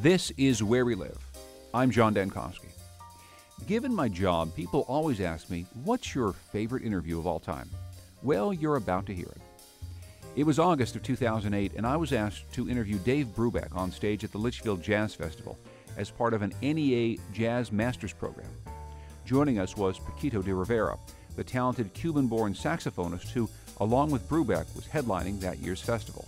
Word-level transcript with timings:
This 0.00 0.30
is 0.36 0.62
Where 0.62 0.84
We 0.84 0.94
Live. 0.94 1.18
I'm 1.74 1.90
John 1.90 2.14
Dankosky. 2.14 2.68
Given 3.66 3.92
my 3.92 4.08
job, 4.08 4.54
people 4.54 4.84
always 4.86 5.20
ask 5.20 5.50
me, 5.50 5.66
What's 5.82 6.14
your 6.14 6.34
favorite 6.34 6.84
interview 6.84 7.18
of 7.18 7.26
all 7.26 7.40
time? 7.40 7.68
Well, 8.22 8.52
you're 8.52 8.76
about 8.76 9.06
to 9.06 9.12
hear 9.12 9.26
it. 9.26 9.40
It 10.36 10.44
was 10.44 10.60
August 10.60 10.94
of 10.94 11.02
2008, 11.02 11.72
and 11.76 11.84
I 11.84 11.96
was 11.96 12.12
asked 12.12 12.44
to 12.52 12.70
interview 12.70 12.96
Dave 12.98 13.26
Brubeck 13.34 13.74
on 13.74 13.90
stage 13.90 14.22
at 14.22 14.30
the 14.30 14.38
Litchfield 14.38 14.80
Jazz 14.80 15.16
Festival 15.16 15.58
as 15.96 16.12
part 16.12 16.32
of 16.32 16.42
an 16.42 16.54
NEA 16.62 17.18
Jazz 17.32 17.72
Masters 17.72 18.12
program. 18.12 18.46
Joining 19.24 19.58
us 19.58 19.76
was 19.76 19.98
Paquito 19.98 20.44
D'Rivera, 20.44 20.96
the 21.34 21.42
talented 21.42 21.92
Cuban 21.92 22.28
born 22.28 22.54
saxophonist 22.54 23.30
who, 23.30 23.50
along 23.80 24.12
with 24.12 24.28
Brubeck, 24.28 24.72
was 24.76 24.86
headlining 24.86 25.40
that 25.40 25.58
year's 25.58 25.80
festival. 25.80 26.24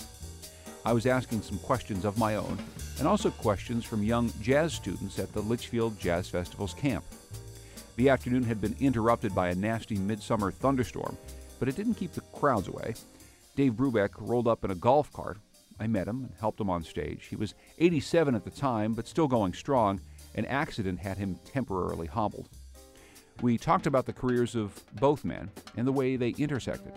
I 0.84 0.92
was 0.94 1.06
asking 1.06 1.42
some 1.42 1.58
questions 1.58 2.04
of 2.04 2.16
my 2.16 2.36
own 2.36 2.58
and 2.98 3.06
also 3.06 3.30
questions 3.30 3.84
from 3.84 4.02
young 4.02 4.32
jazz 4.40 4.72
students 4.72 5.18
at 5.18 5.32
the 5.32 5.42
Litchfield 5.42 5.98
Jazz 5.98 6.28
Festival's 6.28 6.74
camp. 6.74 7.04
The 7.96 8.08
afternoon 8.08 8.44
had 8.44 8.60
been 8.60 8.76
interrupted 8.80 9.34
by 9.34 9.50
a 9.50 9.54
nasty 9.54 9.96
midsummer 9.96 10.50
thunderstorm, 10.50 11.18
but 11.58 11.68
it 11.68 11.76
didn't 11.76 11.94
keep 11.94 12.12
the 12.12 12.22
crowds 12.32 12.68
away. 12.68 12.94
Dave 13.56 13.72
Brubeck 13.72 14.10
rolled 14.18 14.48
up 14.48 14.64
in 14.64 14.70
a 14.70 14.74
golf 14.74 15.12
cart. 15.12 15.38
I 15.78 15.86
met 15.86 16.08
him 16.08 16.24
and 16.24 16.32
helped 16.40 16.60
him 16.60 16.70
on 16.70 16.82
stage. 16.82 17.26
He 17.26 17.36
was 17.36 17.54
87 17.78 18.34
at 18.34 18.44
the 18.44 18.50
time, 18.50 18.94
but 18.94 19.06
still 19.06 19.28
going 19.28 19.52
strong. 19.52 20.00
An 20.34 20.46
accident 20.46 20.98
had 20.98 21.18
him 21.18 21.38
temporarily 21.44 22.06
hobbled. 22.06 22.48
We 23.42 23.58
talked 23.58 23.86
about 23.86 24.06
the 24.06 24.12
careers 24.12 24.54
of 24.54 24.82
both 25.00 25.24
men 25.24 25.50
and 25.76 25.86
the 25.86 25.92
way 25.92 26.16
they 26.16 26.30
intersected. 26.30 26.92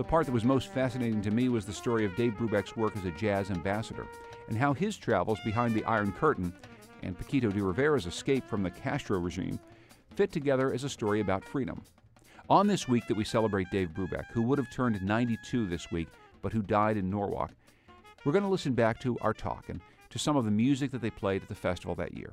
The 0.00 0.04
part 0.04 0.24
that 0.24 0.32
was 0.32 0.44
most 0.44 0.68
fascinating 0.68 1.20
to 1.20 1.30
me 1.30 1.50
was 1.50 1.66
the 1.66 1.74
story 1.74 2.06
of 2.06 2.16
Dave 2.16 2.32
Brubeck's 2.32 2.74
work 2.74 2.96
as 2.96 3.04
a 3.04 3.10
jazz 3.10 3.50
ambassador 3.50 4.06
and 4.48 4.56
how 4.56 4.72
his 4.72 4.96
travels 4.96 5.38
behind 5.44 5.74
the 5.74 5.84
Iron 5.84 6.10
Curtain 6.10 6.54
and 7.02 7.14
Paquito 7.18 7.52
D'Rivera's 7.52 8.06
escape 8.06 8.48
from 8.48 8.62
the 8.62 8.70
Castro 8.70 9.18
regime 9.18 9.60
fit 10.14 10.32
together 10.32 10.72
as 10.72 10.84
a 10.84 10.88
story 10.88 11.20
about 11.20 11.44
freedom. 11.44 11.82
On 12.48 12.66
this 12.66 12.88
week 12.88 13.06
that 13.08 13.16
we 13.18 13.24
celebrate 13.24 13.70
Dave 13.70 13.90
Brubeck, 13.90 14.24
who 14.32 14.40
would 14.40 14.56
have 14.56 14.70
turned 14.70 15.02
92 15.02 15.66
this 15.66 15.92
week, 15.92 16.08
but 16.40 16.54
who 16.54 16.62
died 16.62 16.96
in 16.96 17.10
Norwalk, 17.10 17.50
we're 18.24 18.32
going 18.32 18.42
to 18.42 18.48
listen 18.48 18.72
back 18.72 19.00
to 19.00 19.18
our 19.18 19.34
talk 19.34 19.68
and 19.68 19.82
to 20.08 20.18
some 20.18 20.34
of 20.34 20.46
the 20.46 20.50
music 20.50 20.92
that 20.92 21.02
they 21.02 21.10
played 21.10 21.42
at 21.42 21.48
the 21.48 21.54
festival 21.54 21.94
that 21.96 22.16
year. 22.16 22.32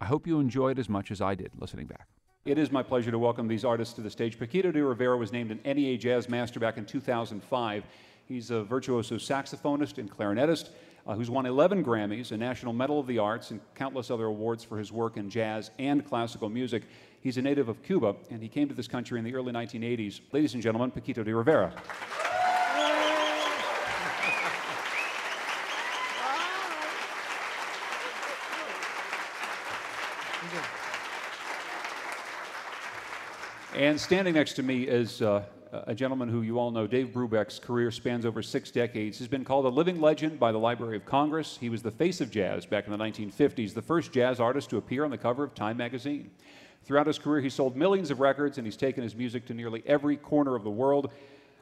I 0.00 0.04
hope 0.04 0.28
you 0.28 0.38
enjoyed 0.38 0.78
as 0.78 0.88
much 0.88 1.10
as 1.10 1.20
I 1.20 1.34
did 1.34 1.50
listening 1.58 1.86
back. 1.86 2.06
It 2.46 2.56
is 2.56 2.72
my 2.72 2.82
pleasure 2.82 3.10
to 3.10 3.18
welcome 3.18 3.48
these 3.48 3.66
artists 3.66 3.92
to 3.94 4.00
the 4.00 4.08
stage. 4.08 4.38
Paquito 4.38 4.72
D'Rivera 4.72 5.18
was 5.18 5.30
named 5.30 5.50
an 5.50 5.60
NEA 5.62 5.98
Jazz 5.98 6.26
Master 6.26 6.58
back 6.58 6.78
in 6.78 6.86
2005. 6.86 7.84
He's 8.26 8.50
a 8.50 8.64
virtuoso 8.64 9.16
saxophonist 9.16 9.98
and 9.98 10.10
clarinetist 10.10 10.70
uh, 11.06 11.14
who's 11.14 11.28
won 11.28 11.44
11 11.44 11.84
Grammys, 11.84 12.32
a 12.32 12.38
National 12.38 12.72
Medal 12.72 12.98
of 12.98 13.06
the 13.06 13.18
Arts, 13.18 13.50
and 13.50 13.60
countless 13.74 14.10
other 14.10 14.24
awards 14.24 14.64
for 14.64 14.78
his 14.78 14.90
work 14.90 15.18
in 15.18 15.28
jazz 15.28 15.70
and 15.78 16.02
classical 16.02 16.48
music. 16.48 16.84
He's 17.20 17.36
a 17.36 17.42
native 17.42 17.68
of 17.68 17.82
Cuba, 17.82 18.16
and 18.30 18.42
he 18.42 18.48
came 18.48 18.68
to 18.68 18.74
this 18.74 18.88
country 18.88 19.18
in 19.18 19.24
the 19.26 19.34
early 19.34 19.52
1980s. 19.52 20.22
Ladies 20.32 20.54
and 20.54 20.62
gentlemen, 20.62 20.90
Paquito 20.90 21.16
de 21.16 21.24
D'Rivera. 21.24 21.74
And 33.80 33.98
standing 33.98 34.34
next 34.34 34.52
to 34.56 34.62
me 34.62 34.82
is 34.82 35.22
uh, 35.22 35.42
a 35.72 35.94
gentleman 35.94 36.28
who 36.28 36.42
you 36.42 36.58
all 36.58 36.70
know, 36.70 36.86
Dave 36.86 37.14
Brubeck's 37.14 37.58
career 37.58 37.90
spans 37.90 38.26
over 38.26 38.42
six 38.42 38.70
decades. 38.70 39.18
He's 39.18 39.26
been 39.26 39.42
called 39.42 39.64
a 39.64 39.70
living 39.70 40.02
legend 40.02 40.38
by 40.38 40.52
the 40.52 40.58
Library 40.58 40.98
of 40.98 41.06
Congress. 41.06 41.56
He 41.58 41.70
was 41.70 41.80
the 41.80 41.90
face 41.90 42.20
of 42.20 42.30
jazz 42.30 42.66
back 42.66 42.84
in 42.84 42.92
the 42.92 42.98
1950s, 42.98 43.72
the 43.72 43.80
first 43.80 44.12
jazz 44.12 44.38
artist 44.38 44.68
to 44.68 44.76
appear 44.76 45.02
on 45.02 45.10
the 45.10 45.16
cover 45.16 45.42
of 45.42 45.54
Time 45.54 45.78
magazine. 45.78 46.30
Throughout 46.84 47.06
his 47.06 47.18
career, 47.18 47.40
he 47.40 47.48
sold 47.48 47.74
millions 47.74 48.10
of 48.10 48.20
records 48.20 48.58
and 48.58 48.66
he's 48.66 48.76
taken 48.76 49.02
his 49.02 49.16
music 49.16 49.46
to 49.46 49.54
nearly 49.54 49.82
every 49.86 50.18
corner 50.18 50.56
of 50.56 50.62
the 50.62 50.68
world. 50.68 51.10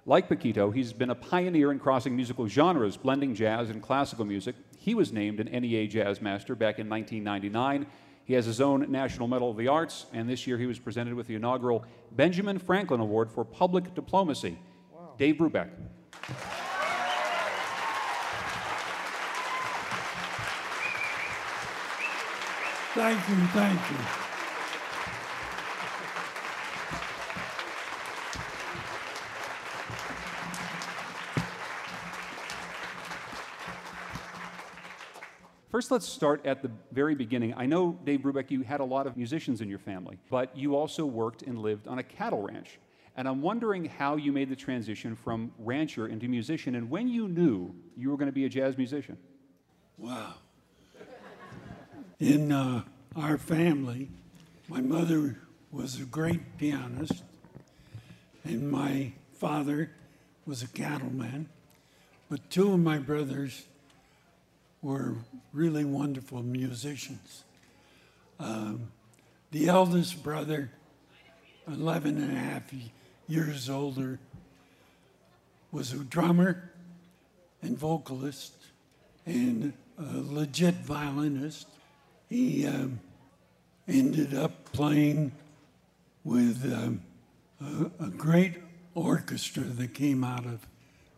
Like 0.05 0.29
Paquito, 0.29 0.75
he's 0.75 0.93
been 0.93 1.11
a 1.11 1.15
pioneer 1.15 1.71
in 1.71 1.79
crossing 1.79 2.17
musical 2.17 2.49
genres, 2.49 2.97
blending 2.97 3.33
jazz 3.33 3.71
and 3.71 3.81
classical 3.81 4.25
music. 4.25 4.57
He 4.77 4.97
was 4.97 5.13
named 5.13 5.39
an 5.39 5.47
NEA 5.47 5.87
Jazz 5.87 6.21
Master 6.21 6.57
back 6.57 6.81
in 6.81 6.89
1999. 6.89 7.87
He 8.29 8.35
has 8.35 8.45
his 8.45 8.61
own 8.61 8.93
National 8.93 9.27
Medal 9.27 9.51
of 9.51 9.57
the 9.57 9.69
Arts, 9.69 10.05
and 10.13 10.29
this 10.29 10.47
year 10.47 10.59
he 10.59 10.67
was 10.67 10.79
presented 10.79 11.15
with 11.15 11.27
the 11.29 11.35
inaugural 11.35 11.87
Benjamin 12.13 12.59
Franklin 12.59 13.01
Award 13.01 13.33
for 13.33 13.43
Public 13.43 13.95
Diplomacy. 13.95 14.59
Wow. 14.93 15.15
Dave 15.17 15.37
Brubeck. 15.37 15.71
Thank 22.95 23.29
you, 23.31 23.37
thank 23.47 23.91
you. 23.91 24.28
First, 35.79 35.93
let's 35.93 36.09
start 36.09 36.45
at 36.45 36.61
the 36.61 36.73
very 36.91 37.15
beginning. 37.15 37.55
I 37.57 37.65
know, 37.65 37.97
Dave 38.05 38.23
Brubeck, 38.23 38.51
you 38.51 38.63
had 38.63 38.81
a 38.81 38.85
lot 38.85 39.07
of 39.07 39.17
musicians 39.17 39.61
in 39.61 39.69
your 39.69 39.79
family, 39.79 40.19
but 40.29 40.57
you 40.57 40.75
also 40.75 41.07
worked 41.07 41.43
and 41.43 41.57
lived 41.57 41.87
on 41.87 42.01
a 42.01 42.03
cattle 42.03 42.43
ranch. 42.43 42.81
And 43.17 43.29
I'm 43.29 43.41
wondering 43.41 43.85
how 43.85 44.17
you 44.17 44.33
made 44.33 44.49
the 44.49 44.57
transition 44.57 45.15
from 45.15 45.53
rancher 45.57 46.09
into 46.09 46.27
musician 46.27 46.75
and 46.75 46.91
when 46.91 47.07
you 47.07 47.29
knew 47.29 47.73
you 47.97 48.11
were 48.11 48.17
going 48.17 48.27
to 48.27 48.33
be 48.33 48.45
a 48.45 48.49
jazz 48.49 48.77
musician. 48.77 49.17
Wow. 49.97 50.35
In 52.19 52.51
uh, 52.51 52.83
our 53.15 53.39
family, 53.39 54.09
my 54.67 54.81
mother 54.81 55.39
was 55.71 56.01
a 56.01 56.05
great 56.07 56.59
pianist, 56.59 57.23
and 58.43 58.69
my 58.69 59.13
father 59.35 59.93
was 60.45 60.61
a 60.61 60.67
cattleman. 60.67 61.49
But 62.29 62.51
two 62.51 62.73
of 62.73 62.81
my 62.81 62.99
brothers 62.99 63.69
were 64.83 65.17
really 65.53 65.85
wonderful 65.85 66.43
musicians. 66.43 67.45
Um, 68.39 68.93
the 69.51 69.69
eldest 69.69 70.23
brother, 70.23 70.71
11 71.67 72.19
and 72.19 72.33
a 72.33 72.41
half 72.41 72.63
years 73.27 73.69
older, 73.69 74.19
was 75.73 75.93
a 75.93 75.99
drummer 75.99 76.71
and 77.63 77.77
vocalist 77.77 78.53
and 79.27 79.73
a 79.99 80.19
legit 80.19 80.77
violinist. 80.77 81.67
He 82.29 82.67
um, 82.67 83.01
ended 83.87 84.35
up 84.35 84.73
playing 84.73 85.33
with 86.25 86.65
um, 86.73 87.03
a, 87.61 88.05
a 88.05 88.11
great 88.11 88.55
orchestra 88.95 89.65
that 89.65 89.95
came 89.95 90.23
out 90.25 90.45
of 90.45 90.67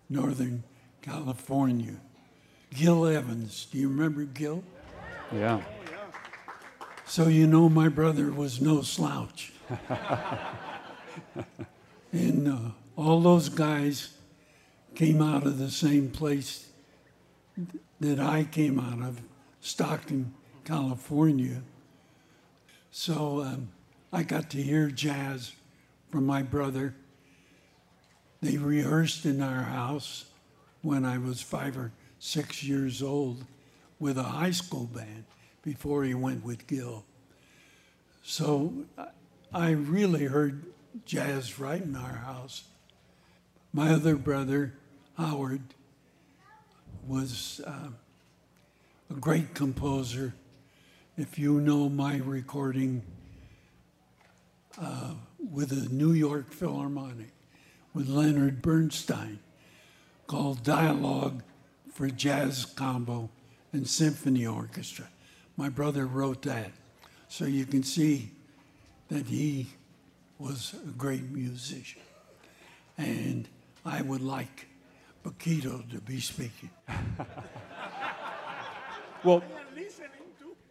Northern 0.09 0.63
California. 1.03 1.97
Gil 2.75 3.07
Evans. 3.07 3.67
Do 3.71 3.79
you 3.79 3.89
remember 3.89 4.25
Gil? 4.25 4.63
Yeah. 5.33 5.63
So 7.07 7.27
you 7.27 7.47
know 7.47 7.69
my 7.69 7.89
brother 7.89 8.31
was 8.31 8.61
no 8.61 8.83
slouch. 8.83 9.53
and 12.13 12.49
uh, 12.49 12.71
all 12.97 13.21
those 13.21 13.49
guys 13.49 14.15
came 14.95 15.21
out 15.21 15.47
of 15.47 15.59
the 15.59 15.71
same 15.71 16.11
place 16.11 16.69
that 18.01 18.21
I 18.21 18.45
came 18.45 18.79
out 18.79 19.07
of, 19.07 19.21
Stockton, 19.61 20.33
California. 20.65 21.63
So 22.91 23.43
um, 23.43 23.71
I 24.13 24.23
got 24.23 24.51
to 24.51 24.63
hear 24.63 24.89
jazz 24.89 25.53
from 26.11 26.27
my 26.27 26.43
brother. 26.43 26.95
They 28.41 28.57
rehearsed 28.57 29.27
in 29.27 29.43
our 29.43 29.63
house 29.65 30.27
when 30.83 31.05
I 31.05 31.19
was 31.19 31.43
five 31.43 31.77
or 31.77 31.93
six 32.21 32.63
years 32.63 33.03
old 33.03 33.45
with 33.99 34.17
a 34.17 34.23
high 34.23 34.51
school 34.53 34.85
band 34.85 35.25
before 35.63 36.05
he 36.05 36.15
went 36.15 36.45
with 36.45 36.67
Gil. 36.67 37.05
So 38.23 38.73
I 39.53 39.71
really 39.71 40.27
heard 40.27 40.67
jazz 41.05 41.59
right 41.59 41.83
in 41.83 41.97
our 41.97 42.19
house. 42.19 42.65
My 43.73 43.91
other 43.91 44.17
brother, 44.17 44.75
Howard, 45.17 45.63
was 47.07 47.61
uh, 47.67 47.89
a 49.11 49.15
great 49.15 49.55
composer. 49.55 50.35
If 51.17 51.39
you 51.39 51.61
know 51.61 51.89
my 51.89 52.19
recording 52.19 53.03
uh, 54.81 55.15
with 55.51 55.71
the 55.71 55.93
New 55.93 56.13
York 56.13 56.53
Philharmonic 56.53 57.33
with 57.95 58.09
Leonard 58.09 58.63
Bernstein 58.63 59.41
called 60.27 60.63
Dialogue 60.63 61.43
for 62.01 62.09
Jazz 62.09 62.65
Combo 62.65 63.29
and 63.75 63.87
Symphony 63.87 64.47
Orchestra. 64.47 65.07
My 65.59 65.69
brother 65.69 66.07
wrote 66.07 66.41
that. 66.43 66.71
So 67.29 67.45
you 67.45 67.67
can 67.67 67.83
see 67.83 68.31
that 69.09 69.27
he 69.27 69.67
was 70.39 70.75
a 70.83 70.93
great 70.93 71.31
musician. 71.31 72.01
And 72.97 73.47
I 73.85 74.01
would 74.01 74.23
like 74.23 74.67
Paquito 75.23 75.91
to 75.91 76.01
be 76.01 76.21
speaking. 76.21 76.71
Well, 79.23 79.43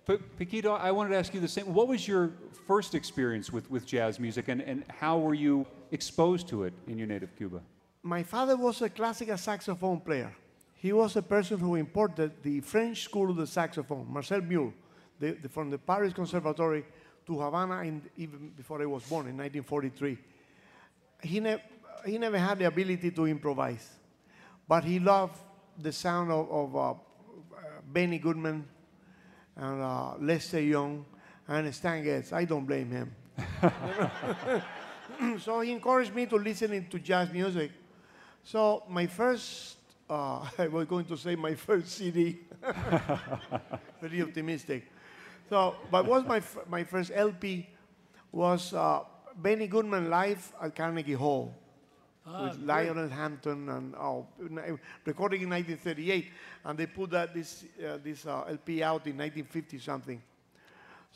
Pa- 0.07 0.13
Paquito, 0.39 0.79
I 0.79 0.91
wanted 0.91 1.09
to 1.09 1.17
ask 1.17 1.35
you 1.35 1.39
the 1.39 1.47
same. 1.47 1.71
What 1.71 1.87
was 1.87 2.07
your 2.07 2.31
first 2.65 2.95
experience 2.95 3.53
with, 3.53 3.69
with 3.69 3.85
jazz 3.85 4.19
music, 4.19 4.47
and, 4.47 4.59
and 4.61 4.83
how 4.87 5.19
were 5.19 5.35
you 5.35 5.67
exposed 5.91 6.47
to 6.47 6.63
it 6.63 6.73
in 6.87 6.97
your 6.97 7.05
native 7.05 7.37
Cuba? 7.37 7.61
My 8.01 8.23
father 8.23 8.57
was 8.57 8.81
a 8.81 8.89
classical 8.89 9.37
saxophone 9.37 9.99
player. 9.99 10.33
He 10.81 10.93
was 10.93 11.15
a 11.17 11.21
person 11.21 11.59
who 11.59 11.75
imported 11.75 12.41
the 12.41 12.61
French 12.61 13.03
school 13.03 13.29
of 13.29 13.35
the 13.35 13.47
saxophone, 13.47 14.07
Marcel 14.09 14.41
Mule, 14.41 14.73
the, 15.19 15.31
the, 15.31 15.49
from 15.49 15.69
the 15.69 15.77
Paris 15.77 16.13
Conservatory 16.13 16.85
to 17.25 17.39
Havana, 17.41 17.81
in, 17.81 18.01
even 18.15 18.49
before 18.55 18.81
I 18.81 18.85
was 18.85 19.03
born 19.03 19.27
in 19.27 19.37
1943. 19.37 20.17
He, 21.21 21.41
ne- 21.41 21.61
he 22.05 22.17
never 22.17 22.37
had 22.37 22.59
the 22.59 22.65
ability 22.65 23.11
to 23.11 23.25
improvise, 23.27 23.89
but 24.67 24.85
he 24.85 24.99
loved 24.99 25.37
the 25.77 25.91
sound 25.91 26.31
of, 26.31 26.49
of 26.49 26.75
uh, 26.75 26.91
uh, 26.91 26.95
Benny 27.91 28.17
Goodman 28.17 28.65
and 29.57 29.81
uh, 29.81 30.15
Lester 30.17 30.61
Young 30.61 31.05
and 31.47 31.75
Stan 31.75 32.03
Getz. 32.05 32.31
I 32.31 32.45
don't 32.45 32.65
blame 32.65 32.89
him. 32.89 33.15
so 35.39 35.59
he 35.59 35.71
encouraged 35.71 36.13
me 36.13 36.25
to 36.25 36.37
listen 36.37 36.87
to 36.89 36.99
jazz 36.99 37.31
music. 37.31 37.71
So 38.43 38.83
my 38.87 39.07
first, 39.07 39.77
uh, 40.09 40.47
I 40.57 40.67
was 40.67 40.87
going 40.87 41.05
to 41.05 41.17
say 41.17 41.35
my 41.35 41.55
first 41.55 41.89
CD, 41.89 42.39
very 44.01 44.21
optimistic. 44.27 44.91
So, 45.49 45.75
but 45.91 46.05
was 46.05 46.25
my, 46.25 46.37
f- 46.37 46.67
my 46.67 46.83
first 46.83 47.11
LP 47.13 47.67
was 48.31 48.73
uh, 48.73 49.01
Benny 49.35 49.67
Goodman 49.67 50.09
live 50.09 50.51
at 50.61 50.75
Carnegie 50.75 51.13
Hall 51.13 51.55
with 52.25 52.59
Lionel 52.59 53.09
Hampton 53.09 53.69
and 53.69 53.95
oh, 53.95 54.27
recording 55.05 55.41
in 55.41 55.49
1938, 55.49 56.27
and 56.65 56.77
they 56.77 56.85
put 56.85 57.09
that 57.09 57.33
this 57.33 57.65
uh, 57.83 57.97
this 58.03 58.25
uh, 58.25 58.43
LP 58.47 58.83
out 58.83 59.07
in 59.07 59.17
1950 59.17 59.79
something. 59.79 60.21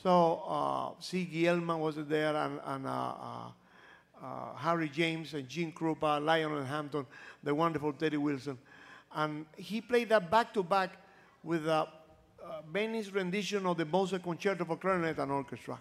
So 0.02 0.44
uh, 0.48 1.02
Ziggy 1.02 1.44
Elman 1.46 1.80
was 1.80 1.96
there, 1.96 2.36
and, 2.36 2.60
and 2.66 2.88
uh, 2.88 2.90
uh, 2.90 3.52
uh, 4.24 4.56
Harry 4.56 4.90
James 4.90 5.34
and 5.34 5.48
Gene 5.48 5.72
Krupa, 5.72 6.24
Lionel 6.24 6.64
Hampton, 6.64 7.06
the 7.44 7.54
wonderful 7.54 7.94
Teddy 7.94 8.18
Wilson, 8.18 8.58
and 9.16 9.46
he 9.56 9.82
played 9.82 10.10
that 10.10 10.30
back 10.30 10.54
to 10.54 10.64
back 10.64 10.92
with 11.44 11.68
uh, 11.68 11.86
Benny's 12.72 13.14
rendition 13.14 13.66
of 13.66 13.78
the 13.78 13.86
Mozart 13.86 14.24
Concerto 14.24 14.66
for 14.66 14.78
Clarinet 14.78 15.18
and 15.18 15.32
Orchestra. 15.32 15.80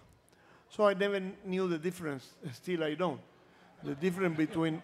So 0.69 0.87
I 0.87 0.95
never 0.95 1.21
knew 1.45 1.69
the 1.69 1.79
difference. 1.79 2.31
Still, 2.53 2.85
I 2.85 2.95
don't. 2.95 3.21
The 3.83 3.95
difference 3.95 4.37
between 4.37 4.81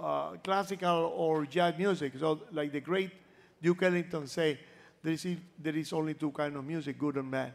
uh, 0.00 0.32
classical 0.42 1.12
or 1.16 1.46
jazz 1.46 1.74
music. 1.78 2.12
So, 2.18 2.40
like 2.52 2.72
the 2.72 2.80
great 2.80 3.10
Duke 3.62 3.82
Ellington 3.82 4.26
say, 4.26 4.58
there 5.02 5.12
is, 5.12 5.26
there 5.58 5.76
is 5.76 5.92
only 5.92 6.14
two 6.14 6.30
kind 6.30 6.56
of 6.56 6.64
music, 6.64 6.98
good 6.98 7.16
and 7.16 7.30
bad. 7.30 7.52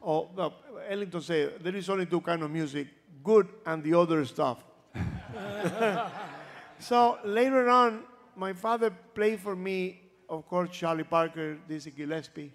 Or 0.00 0.28
no, 0.36 0.54
Ellington 0.88 1.20
say 1.20 1.50
there 1.60 1.76
is 1.76 1.88
only 1.88 2.06
two 2.06 2.20
kind 2.20 2.42
of 2.42 2.50
music, 2.50 2.88
good 3.22 3.48
and 3.66 3.82
the 3.82 3.94
other 3.94 4.24
stuff. 4.24 4.64
so 6.78 7.18
later 7.24 7.68
on, 7.68 8.02
my 8.40 8.54
father 8.54 8.88
played 9.14 9.38
for 9.38 9.54
me, 9.54 10.00
of 10.26 10.48
course, 10.48 10.70
Charlie 10.70 11.04
Parker, 11.04 11.58
Dizzy 11.68 11.90
Gillespie, 11.90 12.50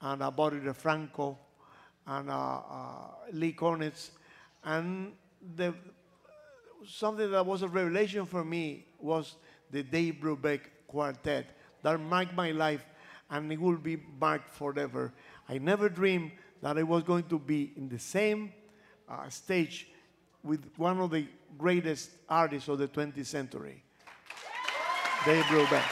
and 0.00 0.22
uh, 0.22 0.30
Buddy 0.30 0.58
DeFranco, 0.58 1.36
and 2.06 2.30
uh, 2.30 2.34
uh, 2.34 3.06
Lee 3.32 3.52
Konitz, 3.52 4.10
and 4.62 5.12
the 5.56 5.74
something 6.86 7.28
that 7.32 7.44
was 7.44 7.62
a 7.62 7.68
revelation 7.68 8.24
for 8.24 8.44
me 8.44 8.86
was 9.00 9.34
the 9.72 9.82
Dave 9.82 10.18
Brubeck 10.22 10.60
quartet. 10.86 11.46
That 11.82 11.98
marked 11.98 12.34
my 12.34 12.52
life 12.52 12.84
and 13.30 13.50
it 13.50 13.60
will 13.60 13.76
be 13.76 13.96
marked 14.20 14.50
forever. 14.50 15.12
I 15.48 15.58
never 15.58 15.88
dreamed 15.88 16.32
that 16.62 16.78
I 16.78 16.82
was 16.82 17.02
going 17.02 17.24
to 17.24 17.38
be 17.38 17.72
in 17.76 17.88
the 17.88 17.98
same 17.98 18.52
uh, 19.08 19.28
stage 19.28 19.88
with 20.42 20.70
one 20.76 21.00
of 21.00 21.10
the 21.10 21.26
greatest 21.58 22.10
artists 22.28 22.68
of 22.68 22.78
the 22.78 22.88
20th 22.88 23.26
century, 23.26 23.83
Dave 25.24 25.44
Brubeck. 25.44 25.82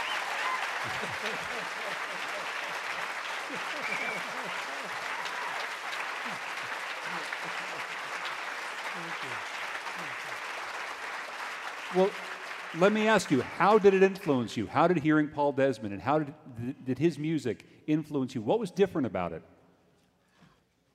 Well, 11.95 12.11
let 12.79 12.93
me 12.93 13.09
ask 13.09 13.31
you, 13.31 13.41
how 13.43 13.79
did 13.79 13.95
it 13.95 14.03
influence 14.03 14.57
you? 14.57 14.67
How 14.67 14.87
did 14.87 14.99
hearing 14.99 15.29
Paul 15.29 15.53
Desmond 15.53 15.95
and 15.95 16.03
how 16.03 16.19
did, 16.19 16.85
did 16.85 16.99
his 16.99 17.19
music 17.19 17.65
influence 17.87 18.35
you? 18.35 18.43
What 18.43 18.59
was 18.59 18.71
different 18.71 19.07
about 19.07 19.33
it? 19.33 19.43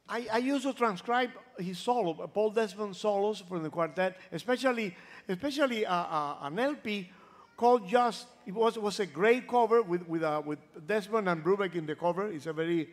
I, 0.09 0.27
I 0.31 0.37
used 0.37 0.63
to 0.63 0.73
transcribe 0.73 1.31
his 1.57 1.77
solo, 1.77 2.13
Paul 2.27 2.51
Desmond 2.51 2.95
solos 2.95 3.41
from 3.41 3.63
the 3.63 3.69
quartet, 3.69 4.17
especially, 4.31 4.95
especially 5.27 5.85
uh, 5.85 5.93
uh, 5.93 6.37
an 6.41 6.57
LP 6.57 7.09
called 7.57 7.88
Just. 7.88 8.27
It 8.45 8.54
was, 8.54 8.77
was 8.77 9.00
a 9.00 9.06
great 9.06 9.48
cover 9.48 9.81
with, 9.81 10.07
with, 10.07 10.24
uh, 10.24 10.42
with 10.45 10.59
Desmond 10.88 11.27
and 11.27 11.44
Brubeck 11.44 11.75
in 11.75 11.86
the 11.86 11.95
cover. 11.95 12.27
It's 12.31 12.45
a 12.45 12.54
very 12.54 12.89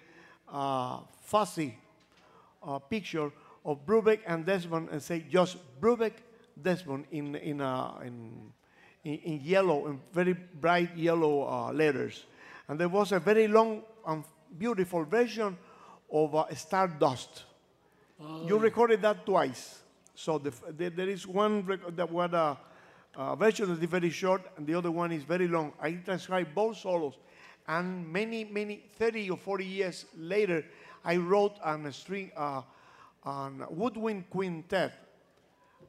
uh, 0.50 1.00
fussy 1.22 1.78
uh, 2.66 2.78
picture 2.78 3.30
of 3.64 3.86
Brubeck 3.86 4.20
and 4.26 4.44
Desmond, 4.44 4.88
and 4.90 5.02
say 5.02 5.24
just 5.30 5.58
Brubeck, 5.80 6.12
Desmond 6.60 7.04
in, 7.12 7.36
in, 7.36 7.60
uh, 7.60 8.00
in, 8.04 8.52
in, 9.04 9.14
in 9.18 9.40
yellow, 9.42 9.86
in 9.86 10.00
very 10.12 10.32
bright 10.32 10.96
yellow 10.96 11.48
uh, 11.48 11.72
letters. 11.72 12.24
And 12.68 12.80
there 12.80 12.88
was 12.88 13.12
a 13.12 13.20
very 13.20 13.46
long 13.46 13.82
and 14.06 14.24
beautiful 14.58 15.04
version 15.04 15.56
of 16.10 16.34
uh, 16.34 16.54
Stardust. 16.54 17.44
You 18.46 18.58
recorded 18.58 19.02
that 19.02 19.26
twice. 19.26 19.80
So 20.14 20.38
the, 20.38 20.50
f- 20.50 20.62
there, 20.70 21.08
is 21.08 21.26
one 21.26 21.66
that 21.96 22.10
one, 22.10 22.30
uh, 23.16 23.34
version 23.36 23.68
that 23.68 23.82
is 23.82 23.88
very 23.88 24.10
short, 24.10 24.42
and 24.56 24.66
the 24.66 24.74
other 24.74 24.90
one 24.90 25.12
is 25.12 25.22
very 25.22 25.48
long. 25.48 25.72
I 25.80 25.92
transcribed 25.92 26.54
both 26.54 26.78
solos. 26.78 27.14
And 27.66 28.06
many, 28.12 28.44
many, 28.44 28.84
30 28.98 29.30
or 29.30 29.38
40 29.38 29.64
years 29.64 30.04
later, 30.16 30.64
I 31.04 31.16
wrote 31.16 31.56
on 31.62 31.86
a 31.86 31.92
string, 31.92 32.30
uh, 32.36 32.62
on 33.22 33.64
woodwind 33.70 34.28
quintet 34.30 34.92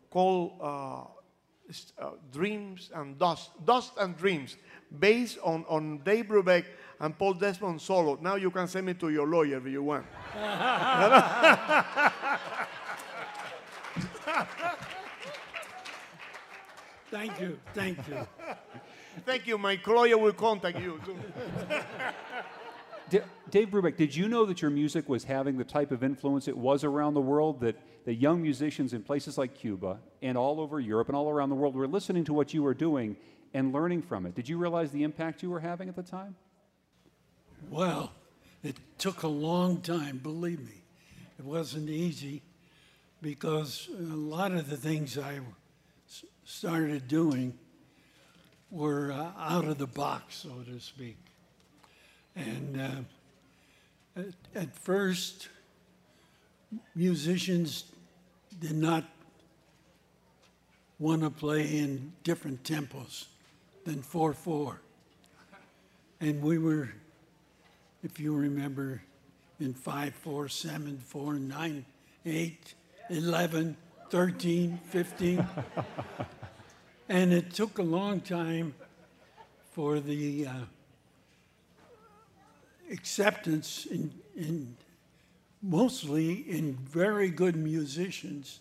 called 0.10 0.54
uh, 0.62 1.02
uh, 2.00 2.12
Dreams 2.32 2.92
and 2.94 3.20
Dust, 3.20 3.52
Dust 3.66 3.94
and 4.00 4.18
Dreams, 4.18 4.56
based 5.00 5.38
on, 5.44 5.66
on 5.68 6.00
Dave 6.06 6.26
Brubeck 6.26 6.66
and 7.00 7.18
Paul 7.18 7.34
Desmond 7.34 7.82
solo. 7.82 8.18
Now 8.22 8.36
you 8.36 8.52
can 8.52 8.68
send 8.68 8.86
me 8.86 8.94
to 8.94 9.10
your 9.10 9.28
lawyer 9.28 9.58
if 9.58 9.68
you 9.68 9.84
want. 9.84 10.06
Thank 17.12 17.40
you, 17.40 17.60
thank 17.74 17.98
you. 18.08 18.28
Thank 19.26 19.48
you. 19.48 19.58
My 19.58 19.80
lawyer 19.88 20.18
will 20.18 20.34
contact 20.34 20.78
you. 20.78 21.00
D- 23.10 23.20
Dave 23.50 23.70
Brubeck, 23.70 23.96
did 23.96 24.14
you 24.14 24.28
know 24.28 24.46
that 24.46 24.62
your 24.62 24.72
music 24.72 25.08
was 25.08 25.24
having 25.24 25.58
the 25.58 25.64
type 25.64 25.92
of 25.92 26.04
influence 26.04 26.50
it 26.50 26.58
was 26.58 26.84
around 26.84 27.14
the 27.14 27.22
world? 27.22 27.62
That 27.62 27.78
the 28.04 28.14
young 28.14 28.42
musicians 28.42 28.92
in 28.94 29.04
places 29.04 29.38
like 29.38 29.56
Cuba 29.56 30.00
and 30.22 30.38
all 30.38 30.60
over 30.60 30.82
Europe 30.82 31.08
and 31.08 31.16
all 31.16 31.30
around 31.30 31.50
the 31.50 31.56
world 31.56 31.76
were 31.76 31.88
listening 31.88 32.26
to 32.26 32.34
what 32.34 32.54
you 32.54 32.62
were 32.62 32.74
doing 32.74 33.16
and 33.54 33.72
learning 33.72 34.02
from 34.02 34.26
it. 34.26 34.36
Did 34.36 34.50
you 34.50 34.58
realize 34.58 34.92
the 34.92 35.04
impact 35.04 35.42
you 35.42 35.50
were 35.50 35.62
having 35.62 35.88
at 35.88 35.96
the 35.96 36.04
time? 36.04 36.36
Well, 37.70 38.12
it 38.64 38.76
took 38.98 39.24
a 39.24 39.28
long 39.30 39.80
time, 39.82 40.18
believe 40.18 40.60
me. 40.60 40.84
It 41.40 41.46
wasn't 41.46 41.90
easy 41.90 42.42
because 43.22 43.88
a 43.98 44.02
lot 44.02 44.52
of 44.52 44.70
the 44.70 44.78
things 44.78 45.18
I 45.18 45.36
s- 45.36 45.42
started 46.46 47.08
doing 47.08 47.58
were 48.72 49.12
uh, 49.12 49.32
out 49.38 49.66
of 49.66 49.78
the 49.78 49.88
box, 49.88 50.36
so 50.36 50.50
to 50.72 50.80
speak. 50.80 51.18
And 52.36 52.82
uh, 52.82 54.22
at, 54.22 54.62
at 54.64 54.76
first, 54.76 55.50
musicians 56.96 57.86
did 58.60 58.76
not 58.76 59.04
want 60.98 61.22
to 61.22 61.30
play 61.30 61.78
in 61.78 62.14
different 62.24 62.64
tempos 62.64 63.26
than 63.84 64.02
4 64.02 64.34
4. 64.34 64.80
And 66.22 66.42
we 66.42 66.58
were 66.58 66.90
if 68.06 68.20
you 68.20 68.36
remember, 68.36 69.02
in 69.60 69.74
5, 69.74 70.14
4, 70.14 70.48
7, 70.48 71.00
4, 71.00 71.34
9, 71.34 71.86
8, 72.24 72.74
11, 73.10 73.78
13, 74.12 74.80
15. 74.92 75.48
And 77.08 77.34
it 77.34 77.54
took 77.54 77.78
a 77.78 77.84
long 77.84 78.20
time 78.22 78.74
for 79.74 80.00
the 80.00 80.48
uh, 80.48 80.54
acceptance 82.92 83.86
in, 83.86 84.12
in 84.36 84.76
mostly 85.62 86.34
in 86.34 86.74
very 86.74 87.30
good 87.30 87.56
musicians 87.56 88.60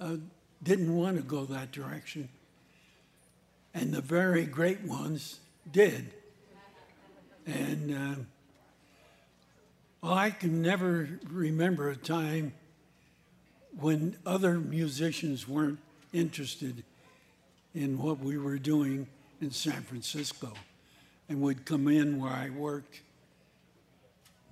uh, 0.00 0.16
didn't 0.62 0.94
want 0.94 1.16
to 1.16 1.22
go 1.22 1.44
that 1.44 1.72
direction. 1.72 2.28
And 3.74 3.92
the 3.92 4.00
very 4.00 4.44
great 4.44 4.82
ones 4.82 5.38
did. 5.70 6.12
And 7.46 7.94
uh, 7.94 8.20
well, 10.00 10.14
I 10.14 10.30
can 10.30 10.62
never 10.62 11.08
remember 11.28 11.90
a 11.90 11.96
time 11.96 12.54
when 13.78 14.16
other 14.24 14.58
musicians 14.58 15.46
weren't 15.46 15.78
interested 16.16 16.82
in 17.74 17.98
what 17.98 18.18
we 18.18 18.38
were 18.38 18.58
doing 18.58 19.06
in 19.40 19.50
San 19.50 19.82
Francisco 19.82 20.52
and 21.28 21.40
would 21.42 21.66
come 21.66 21.88
in 21.88 22.20
where 22.20 22.32
I 22.32 22.50
worked. 22.50 23.02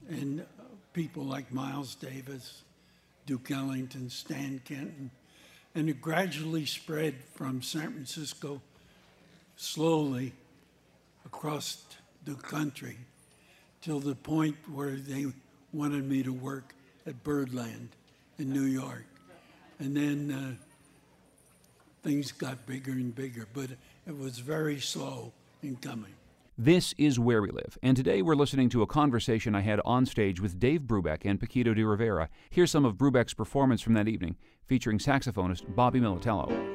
And 0.08 0.40
uh, 0.40 0.44
people 0.92 1.24
like 1.24 1.52
Miles 1.52 1.94
Davis, 1.94 2.62
Duke 3.26 3.50
Ellington, 3.50 4.10
Stan 4.10 4.60
Kenton, 4.64 5.10
and 5.74 5.88
it 5.88 6.00
gradually 6.00 6.66
spread 6.66 7.14
from 7.34 7.62
San 7.62 7.92
Francisco 7.92 8.60
slowly 9.56 10.32
across 11.24 11.82
the 12.24 12.34
country 12.34 12.98
till 13.80 14.00
the 14.00 14.14
point 14.14 14.56
where 14.72 14.96
they 14.96 15.26
wanted 15.72 16.08
me 16.08 16.22
to 16.22 16.32
work 16.32 16.74
at 17.06 17.24
Birdland 17.24 17.88
in 18.38 18.52
New 18.52 18.64
York. 18.64 19.04
And 19.78 19.96
then 19.96 20.30
uh, 20.30 20.63
things 22.04 22.32
got 22.32 22.66
bigger 22.66 22.92
and 22.92 23.14
bigger, 23.14 23.48
but 23.54 23.70
it 24.06 24.16
was 24.16 24.38
very 24.38 24.78
slow 24.78 25.32
in 25.62 25.74
coming. 25.76 26.12
This 26.56 26.94
is 26.98 27.18
Where 27.18 27.42
We 27.42 27.50
Live, 27.50 27.78
and 27.82 27.96
today 27.96 28.22
we're 28.22 28.36
listening 28.36 28.68
to 28.68 28.82
a 28.82 28.86
conversation 28.86 29.56
I 29.56 29.62
had 29.62 29.80
on 29.84 30.06
stage 30.06 30.38
with 30.38 30.60
Dave 30.60 30.82
Brubeck 30.82 31.22
and 31.24 31.40
Paquito 31.40 31.74
D'Rivera. 31.74 32.28
Here's 32.50 32.70
some 32.70 32.84
of 32.84 32.94
Brubeck's 32.96 33.34
performance 33.34 33.80
from 33.80 33.94
that 33.94 34.06
evening, 34.06 34.36
featuring 34.66 34.98
saxophonist 34.98 35.74
Bobby 35.74 35.98
Militello. 35.98 36.73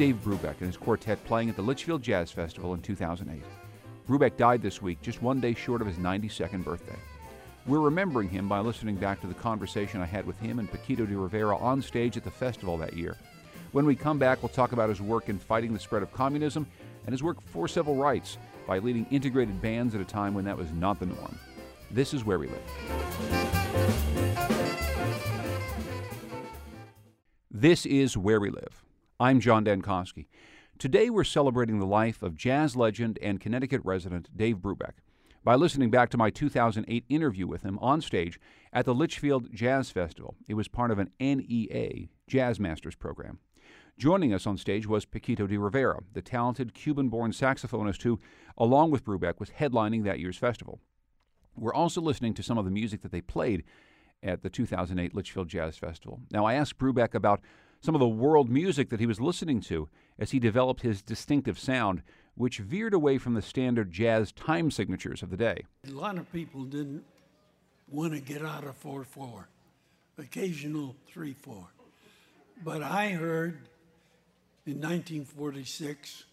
Dave 0.00 0.24
Brubeck 0.24 0.56
and 0.60 0.66
his 0.66 0.78
quartet 0.78 1.22
playing 1.26 1.50
at 1.50 1.56
the 1.56 1.62
Litchfield 1.62 2.00
Jazz 2.00 2.30
Festival 2.30 2.72
in 2.72 2.80
2008. 2.80 3.42
Brubeck 4.08 4.34
died 4.38 4.62
this 4.62 4.80
week, 4.80 5.02
just 5.02 5.20
one 5.20 5.40
day 5.40 5.52
short 5.52 5.82
of 5.82 5.86
his 5.86 5.98
92nd 5.98 6.64
birthday. 6.64 6.96
We're 7.66 7.80
remembering 7.80 8.30
him 8.30 8.48
by 8.48 8.60
listening 8.60 8.96
back 8.96 9.20
to 9.20 9.26
the 9.26 9.34
conversation 9.34 10.00
I 10.00 10.06
had 10.06 10.26
with 10.26 10.40
him 10.40 10.58
and 10.58 10.70
Paquito 10.70 11.06
D'Rivera 11.06 11.54
on 11.54 11.82
stage 11.82 12.16
at 12.16 12.24
the 12.24 12.30
festival 12.30 12.78
that 12.78 12.96
year. 12.96 13.18
When 13.72 13.84
we 13.84 13.94
come 13.94 14.18
back, 14.18 14.42
we'll 14.42 14.48
talk 14.48 14.72
about 14.72 14.88
his 14.88 15.02
work 15.02 15.28
in 15.28 15.38
fighting 15.38 15.74
the 15.74 15.78
spread 15.78 16.02
of 16.02 16.14
communism 16.14 16.66
and 17.04 17.12
his 17.12 17.22
work 17.22 17.42
for 17.42 17.68
civil 17.68 17.96
rights 17.96 18.38
by 18.66 18.78
leading 18.78 19.04
integrated 19.10 19.60
bands 19.60 19.94
at 19.94 20.00
a 20.00 20.06
time 20.06 20.32
when 20.32 20.46
that 20.46 20.56
was 20.56 20.72
not 20.72 20.98
the 20.98 21.04
norm. 21.04 21.38
This 21.90 22.14
is 22.14 22.24
Where 22.24 22.38
We 22.38 22.46
Live. 22.46 22.58
This 27.50 27.84
is 27.84 28.16
Where 28.16 28.40
We 28.40 28.48
Live. 28.48 28.82
I'm 29.20 29.38
John 29.38 29.66
Dankosky. 29.66 30.28
Today 30.78 31.10
we're 31.10 31.24
celebrating 31.24 31.78
the 31.78 31.84
life 31.84 32.22
of 32.22 32.34
jazz 32.34 32.74
legend 32.74 33.18
and 33.20 33.38
Connecticut 33.38 33.82
resident 33.84 34.34
Dave 34.34 34.56
Brubeck 34.56 34.94
by 35.44 35.56
listening 35.56 35.90
back 35.90 36.08
to 36.08 36.16
my 36.16 36.30
2008 36.30 37.04
interview 37.10 37.46
with 37.46 37.62
him 37.62 37.78
on 37.80 38.00
stage 38.00 38.40
at 38.72 38.86
the 38.86 38.94
Litchfield 38.94 39.52
Jazz 39.52 39.90
Festival. 39.90 40.36
It 40.48 40.54
was 40.54 40.68
part 40.68 40.90
of 40.90 40.98
an 40.98 41.10
NEA 41.20 42.08
Jazz 42.28 42.58
Masters 42.58 42.94
program. 42.94 43.40
Joining 43.98 44.32
us 44.32 44.46
on 44.46 44.56
stage 44.56 44.86
was 44.86 45.04
Paquito 45.04 45.46
Rivera, 45.46 46.00
the 46.14 46.22
talented 46.22 46.72
Cuban 46.72 47.10
born 47.10 47.32
saxophonist 47.32 48.02
who, 48.04 48.18
along 48.56 48.90
with 48.90 49.04
Brubeck, 49.04 49.38
was 49.38 49.50
headlining 49.50 50.04
that 50.04 50.18
year's 50.18 50.38
festival. 50.38 50.80
We're 51.54 51.74
also 51.74 52.00
listening 52.00 52.32
to 52.32 52.42
some 52.42 52.56
of 52.56 52.64
the 52.64 52.70
music 52.70 53.02
that 53.02 53.12
they 53.12 53.20
played 53.20 53.64
at 54.22 54.40
the 54.40 54.48
2008 54.48 55.14
Litchfield 55.14 55.48
Jazz 55.48 55.76
Festival. 55.76 56.22
Now, 56.30 56.46
I 56.46 56.54
asked 56.54 56.78
Brubeck 56.78 57.14
about 57.14 57.42
some 57.80 57.94
of 57.94 58.00
the 58.00 58.08
world 58.08 58.50
music 58.50 58.90
that 58.90 59.00
he 59.00 59.06
was 59.06 59.20
listening 59.20 59.60
to 59.62 59.88
as 60.18 60.30
he 60.30 60.38
developed 60.38 60.82
his 60.82 61.02
distinctive 61.02 61.58
sound, 61.58 62.02
which 62.34 62.58
veered 62.58 62.94
away 62.94 63.18
from 63.18 63.34
the 63.34 63.42
standard 63.42 63.90
jazz 63.90 64.32
time 64.32 64.70
signatures 64.70 65.22
of 65.22 65.30
the 65.30 65.36
day. 65.36 65.64
A 65.88 65.90
lot 65.90 66.18
of 66.18 66.30
people 66.32 66.64
didn't 66.64 67.04
want 67.88 68.12
to 68.12 68.20
get 68.20 68.44
out 68.44 68.64
of 68.64 68.76
4 68.76 69.04
4, 69.04 69.48
occasional 70.18 70.94
3 71.08 71.32
4. 71.32 71.66
But 72.62 72.82
I 72.82 73.10
heard 73.10 73.68
in 74.66 74.74
1946 74.74 76.24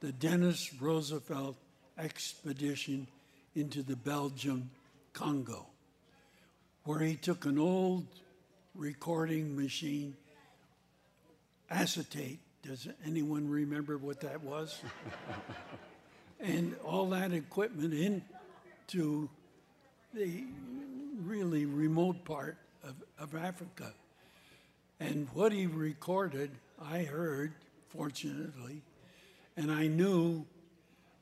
the 0.00 0.12
Denis 0.12 0.72
Roosevelt 0.80 1.56
expedition 1.98 3.06
into 3.54 3.82
the 3.82 3.96
Belgium 3.96 4.70
Congo, 5.12 5.66
where 6.84 7.00
he 7.00 7.14
took 7.14 7.44
an 7.44 7.58
old 7.58 8.06
recording 8.74 9.56
machine 9.56 10.14
acetate. 11.70 12.40
Does 12.62 12.88
anyone 13.06 13.48
remember 13.48 13.98
what 13.98 14.20
that 14.20 14.42
was? 14.42 14.80
and 16.40 16.74
all 16.84 17.08
that 17.10 17.32
equipment 17.32 17.94
into 17.94 19.28
the 20.14 20.44
really 21.24 21.66
remote 21.66 22.24
part 22.24 22.56
of, 22.82 22.94
of 23.18 23.34
Africa. 23.34 23.92
And 25.00 25.28
what 25.34 25.52
he 25.52 25.66
recorded, 25.66 26.50
I 26.82 27.02
heard, 27.02 27.52
fortunately, 27.88 28.82
and 29.56 29.70
I 29.70 29.86
knew 29.86 30.46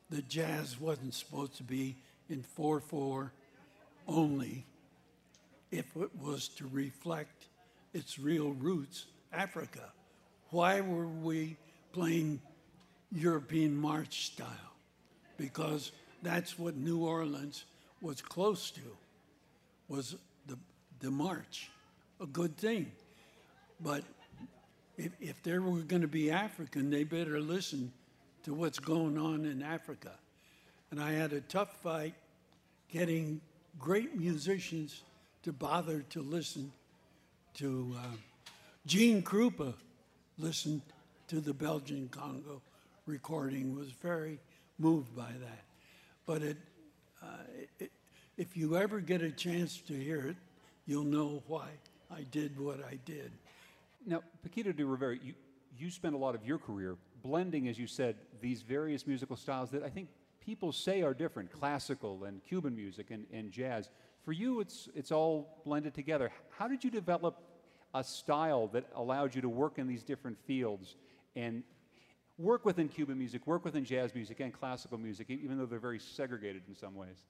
the 0.09 0.21
jazz 0.21 0.79
wasn't 0.79 1.13
supposed 1.13 1.57
to 1.57 1.63
be 1.63 1.95
in 2.29 2.43
4 2.43 2.79
4 2.79 3.31
only 4.07 4.65
if 5.71 5.95
it 5.95 6.09
was 6.21 6.47
to 6.47 6.67
reflect 6.71 7.47
its 7.93 8.19
real 8.19 8.51
roots, 8.51 9.05
Africa. 9.33 9.91
Why 10.51 10.81
were 10.81 11.07
we 11.07 11.57
playing 11.91 12.39
European 13.11 13.75
march 13.75 14.27
style? 14.27 14.47
Because 15.37 15.91
that's 16.21 16.57
what 16.57 16.75
New 16.75 17.05
Orleans 17.05 17.65
was 18.01 18.21
close 18.21 18.71
to, 18.71 18.81
was 19.87 20.15
the, 20.47 20.57
the 20.99 21.11
march, 21.11 21.69
a 22.21 22.25
good 22.25 22.57
thing. 22.57 22.91
But 23.81 24.03
if, 24.97 25.11
if 25.19 25.41
they 25.43 25.57
were 25.57 25.79
going 25.79 26.01
to 26.01 26.07
be 26.07 26.31
African, 26.31 26.89
they 26.89 27.03
better 27.03 27.39
listen 27.39 27.91
to 28.43 28.53
what's 28.53 28.79
going 28.79 29.17
on 29.17 29.45
in 29.45 29.61
Africa. 29.61 30.11
And 30.91 31.01
I 31.01 31.11
had 31.11 31.33
a 31.33 31.41
tough 31.41 31.81
fight 31.81 32.13
getting 32.89 33.41
great 33.79 34.15
musicians 34.15 35.03
to 35.43 35.51
bother 35.51 36.01
to 36.11 36.21
listen 36.21 36.71
to 37.55 37.95
uh, 37.97 38.15
Gene 38.85 39.21
Krupa 39.21 39.73
listened 40.37 40.81
to 41.27 41.39
the 41.39 41.53
Belgian 41.53 42.07
Congo 42.09 42.61
recording, 43.05 43.75
was 43.75 43.89
very 43.91 44.39
moved 44.77 45.15
by 45.15 45.31
that. 45.39 45.63
But 46.25 46.41
it, 46.41 46.57
uh, 47.21 47.27
it 47.79 47.91
if 48.37 48.57
you 48.57 48.75
ever 48.75 48.99
get 48.99 49.21
a 49.21 49.31
chance 49.31 49.77
to 49.87 49.93
hear 49.93 50.27
it, 50.27 50.35
you'll 50.85 51.03
know 51.03 51.41
why 51.47 51.67
I 52.11 52.23
did 52.31 52.59
what 52.59 52.83
I 52.83 52.99
did. 53.05 53.31
Now, 54.05 54.21
Paquito 54.45 54.75
D'Rivera, 54.75 55.17
you, 55.23 55.33
you 55.77 55.89
spent 55.89 56.15
a 56.15 56.17
lot 56.17 56.35
of 56.35 56.45
your 56.45 56.57
career 56.57 56.97
blending, 57.23 57.67
as 57.67 57.79
you 57.79 57.87
said, 57.87 58.15
these 58.41 58.61
various 58.61 59.07
musical 59.07 59.35
styles 59.35 59.71
that 59.71 59.83
I 59.83 59.89
think 59.89 60.09
people 60.39 60.71
say 60.71 61.01
are 61.01 61.13
different 61.13 61.51
classical 61.51 62.25
and 62.25 62.43
Cuban 62.43 62.75
music 62.75 63.09
and, 63.09 63.25
and 63.33 63.51
jazz. 63.51 63.89
For 64.23 64.31
you, 64.31 64.59
it's, 64.59 64.89
it's 64.95 65.11
all 65.11 65.61
blended 65.65 65.93
together. 65.93 66.31
How 66.57 66.67
did 66.67 66.83
you 66.83 66.91
develop 66.91 67.41
a 67.95 68.03
style 68.03 68.67
that 68.67 68.83
allowed 68.93 69.33
you 69.33 69.41
to 69.41 69.49
work 69.49 69.79
in 69.79 69.87
these 69.87 70.03
different 70.03 70.37
fields 70.45 70.95
and 71.35 71.63
work 72.37 72.65
within 72.65 72.89
Cuban 72.89 73.17
music, 73.17 73.47
work 73.47 73.63
within 73.63 73.85
jazz 73.85 74.13
music 74.13 74.41
and 74.41 74.51
classical 74.51 74.97
music, 74.97 75.29
even 75.29 75.57
though 75.57 75.65
they're 75.65 75.79
very 75.79 75.99
segregated 75.99 76.63
in 76.67 76.75
some 76.75 76.93
ways? 76.93 77.23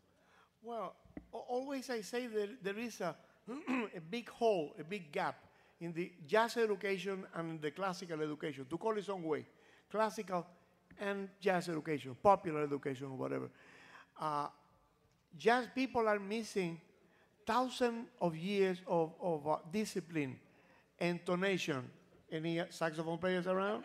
Well, 0.64 0.96
always 1.32 1.92
I 1.92 2.02
say 2.02 2.26
that 2.26 2.64
there 2.64 2.80
is 2.80 3.00
a, 3.00 3.16
a 3.96 4.02
big 4.10 4.28
hole, 4.28 4.76
a 4.80 4.84
big 4.84 5.12
gap 5.12 5.36
in 5.80 5.94
the 5.94 6.12
jazz 6.26 6.58
education 6.58 7.26
and 7.36 7.62
the 7.62 7.70
classical 7.70 8.20
education, 8.20 8.66
to 8.68 8.78
call 8.78 8.98
it 8.98 9.06
some 9.06 9.24
way, 9.24 9.46
classical 9.92 10.48
and 11.00 11.30
jazz 11.40 11.70
education, 11.70 12.16
popular 12.24 12.64
education, 12.64 13.06
or 13.08 13.18
whatever. 13.18 13.50
Uh, 14.20 14.48
jazz 15.38 15.68
people 15.76 16.08
are 16.08 16.20
missing 16.20 16.82
thousands 17.46 18.08
of 18.20 18.36
years 18.36 18.82
of, 18.88 19.14
of 19.22 19.48
uh, 19.48 19.58
discipline, 19.72 20.40
intonation. 21.00 21.90
Any 22.32 22.62
saxophone 22.70 23.18
players 23.18 23.48
around? 23.48 23.84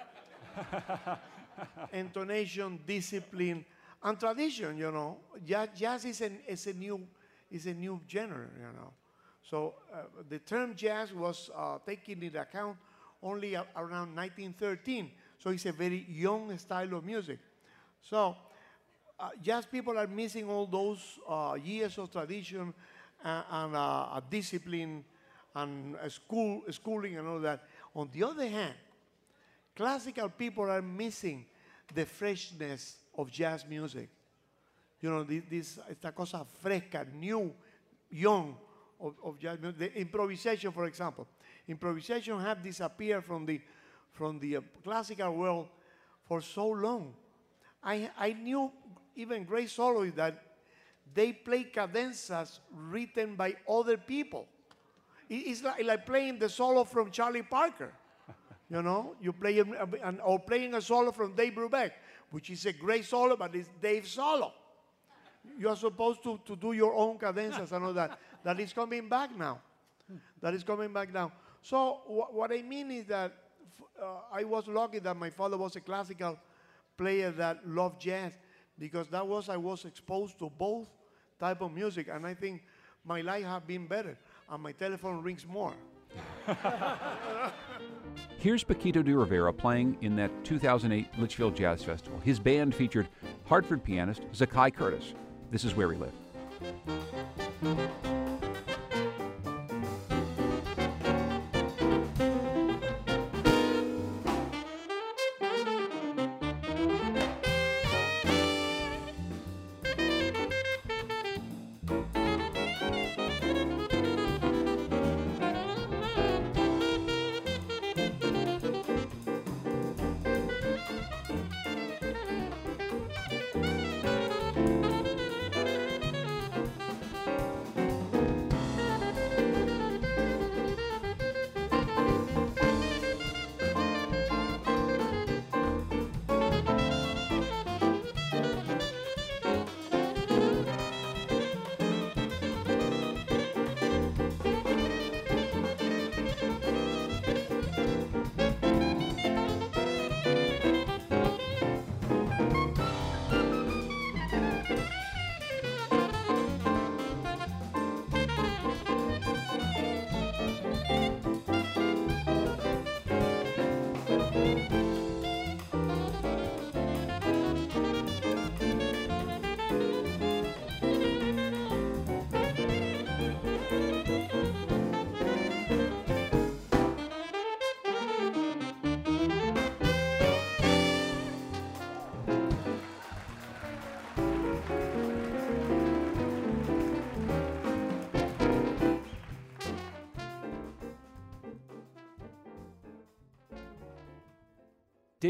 intonation, 1.92 2.80
discipline, 2.86 3.64
and 4.02 4.18
tradition. 4.18 4.76
You 4.78 4.90
know, 4.92 5.18
jazz, 5.44 5.68
jazz 5.76 6.04
is, 6.04 6.20
an, 6.20 6.38
is 6.46 6.66
a 6.66 6.72
new 6.72 7.00
is 7.50 7.66
a 7.66 7.74
new 7.74 8.00
genre. 8.08 8.46
You 8.56 8.72
know, 8.76 8.92
so 9.42 9.74
uh, 9.92 10.02
the 10.28 10.38
term 10.38 10.74
jazz 10.74 11.12
was 11.12 11.50
uh, 11.56 11.78
taken 11.84 12.22
into 12.22 12.40
account 12.40 12.76
only 13.22 13.54
a- 13.54 13.66
around 13.76 14.14
1913. 14.14 15.10
So 15.38 15.50
it's 15.50 15.66
a 15.66 15.72
very 15.72 16.06
young 16.08 16.56
style 16.58 16.94
of 16.94 17.04
music. 17.04 17.38
So 18.00 18.36
uh, 19.18 19.30
jazz 19.42 19.66
people 19.66 19.98
are 19.98 20.06
missing 20.06 20.48
all 20.48 20.66
those 20.66 21.18
uh, 21.28 21.56
years 21.62 21.98
of 21.98 22.10
tradition 22.10 22.72
and, 23.24 23.44
and 23.50 23.76
uh, 23.76 24.20
discipline 24.30 25.04
and 25.54 25.96
school 26.08 26.62
schooling 26.70 27.16
and 27.16 27.26
all 27.26 27.40
that. 27.40 27.64
On 27.94 28.08
the 28.12 28.22
other 28.22 28.48
hand, 28.48 28.74
classical 29.74 30.28
people 30.28 30.70
are 30.70 30.82
missing 30.82 31.44
the 31.94 32.04
freshness 32.06 32.98
of 33.16 33.30
jazz 33.30 33.66
music. 33.66 34.08
You 35.00 35.10
know, 35.10 35.24
this, 35.24 35.78
esta 35.88 36.12
cosa 36.12 36.46
fresca, 36.60 37.06
new, 37.14 37.52
young 38.10 38.56
of, 39.00 39.14
of 39.24 39.38
jazz 39.38 39.58
music. 39.60 39.78
The 39.78 40.00
improvisation, 40.00 40.72
for 40.72 40.84
example. 40.84 41.26
Improvisation 41.66 42.38
have 42.40 42.62
disappeared 42.62 43.24
from 43.24 43.46
the, 43.46 43.60
from 44.12 44.38
the 44.38 44.56
uh, 44.58 44.60
classical 44.84 45.34
world 45.34 45.68
for 46.26 46.40
so 46.40 46.68
long. 46.68 47.14
I, 47.82 48.10
I 48.18 48.32
knew 48.32 48.70
even 49.16 49.44
great 49.44 49.70
soloists 49.70 50.16
that 50.16 50.42
they 51.12 51.32
play 51.32 51.64
cadenzas 51.64 52.60
written 52.72 53.34
by 53.34 53.56
other 53.68 53.96
people. 53.96 54.46
It- 55.30 55.46
It's 55.46 55.62
like, 55.62 55.82
like 55.84 56.04
playing 56.06 56.38
the 56.38 56.48
solo 56.48 56.84
from 56.84 57.10
Charlie 57.10 57.42
Parker. 57.44 57.92
You 58.68 58.82
know, 58.82 59.16
you 59.20 59.32
play 59.32 59.58
an, 59.58 60.20
or 60.24 60.38
playing 60.38 60.74
a 60.74 60.80
solo 60.82 61.10
from 61.12 61.34
Dave 61.34 61.54
Brubeck, 61.54 61.92
which 62.30 62.50
is 62.50 62.66
a 62.66 62.72
great 62.72 63.04
solo, 63.04 63.36
but 63.36 63.54
it's 63.54 63.68
Dave's 63.82 64.10
solo. 64.12 64.52
You 65.58 65.68
are 65.70 65.76
supposed 65.76 66.22
to, 66.22 66.38
to 66.46 66.54
do 66.56 66.72
your 66.72 66.94
own 66.94 67.18
cadenzas 67.18 67.72
and 67.72 67.84
all 67.84 67.92
that. 67.94 68.18
That 68.44 68.60
is 68.60 68.72
coming 68.72 69.08
back 69.08 69.36
now. 69.36 69.60
That 70.40 70.54
is 70.54 70.62
coming 70.64 70.92
back 70.92 71.12
now. 71.12 71.32
So 71.62 72.02
wh- 72.06 72.32
what 72.34 72.52
I 72.52 72.62
mean 72.62 72.90
is 72.92 73.06
that 73.06 73.32
uh, 74.00 74.20
I 74.32 74.44
was 74.44 74.66
lucky 74.68 74.98
that 75.00 75.16
my 75.16 75.30
father 75.30 75.56
was 75.58 75.76
a 75.76 75.80
classical 75.80 76.38
player 76.96 77.30
that 77.32 77.66
loved 77.68 78.00
jazz 78.00 78.32
because 78.78 79.08
that 79.08 79.26
was 79.26 79.48
I 79.48 79.56
was 79.56 79.84
exposed 79.84 80.38
to 80.38 80.50
both 80.50 80.88
type 81.40 81.60
of 81.60 81.72
music, 81.72 82.08
and 82.12 82.26
I 82.26 82.34
think 82.34 82.62
my 83.04 83.20
life 83.20 83.44
have 83.44 83.66
been 83.66 83.86
better, 83.86 84.16
and 84.50 84.62
my 84.62 84.72
telephone 84.72 85.22
rings 85.22 85.46
more. 85.46 85.74
Here's 88.38 88.64
Paquito 88.64 89.04
D'Rivera 89.04 89.52
playing 89.52 89.96
in 90.00 90.16
that 90.16 90.30
2008 90.44 91.06
Litchfield 91.18 91.54
Jazz 91.54 91.84
Festival. 91.84 92.18
His 92.20 92.40
band 92.40 92.74
featured 92.74 93.08
Hartford 93.44 93.84
pianist 93.84 94.22
Zaccai 94.32 94.74
Curtis. 94.74 95.14
This 95.50 95.64
is 95.64 95.76
where 95.76 95.88
we 95.88 95.96
live. 95.96 96.12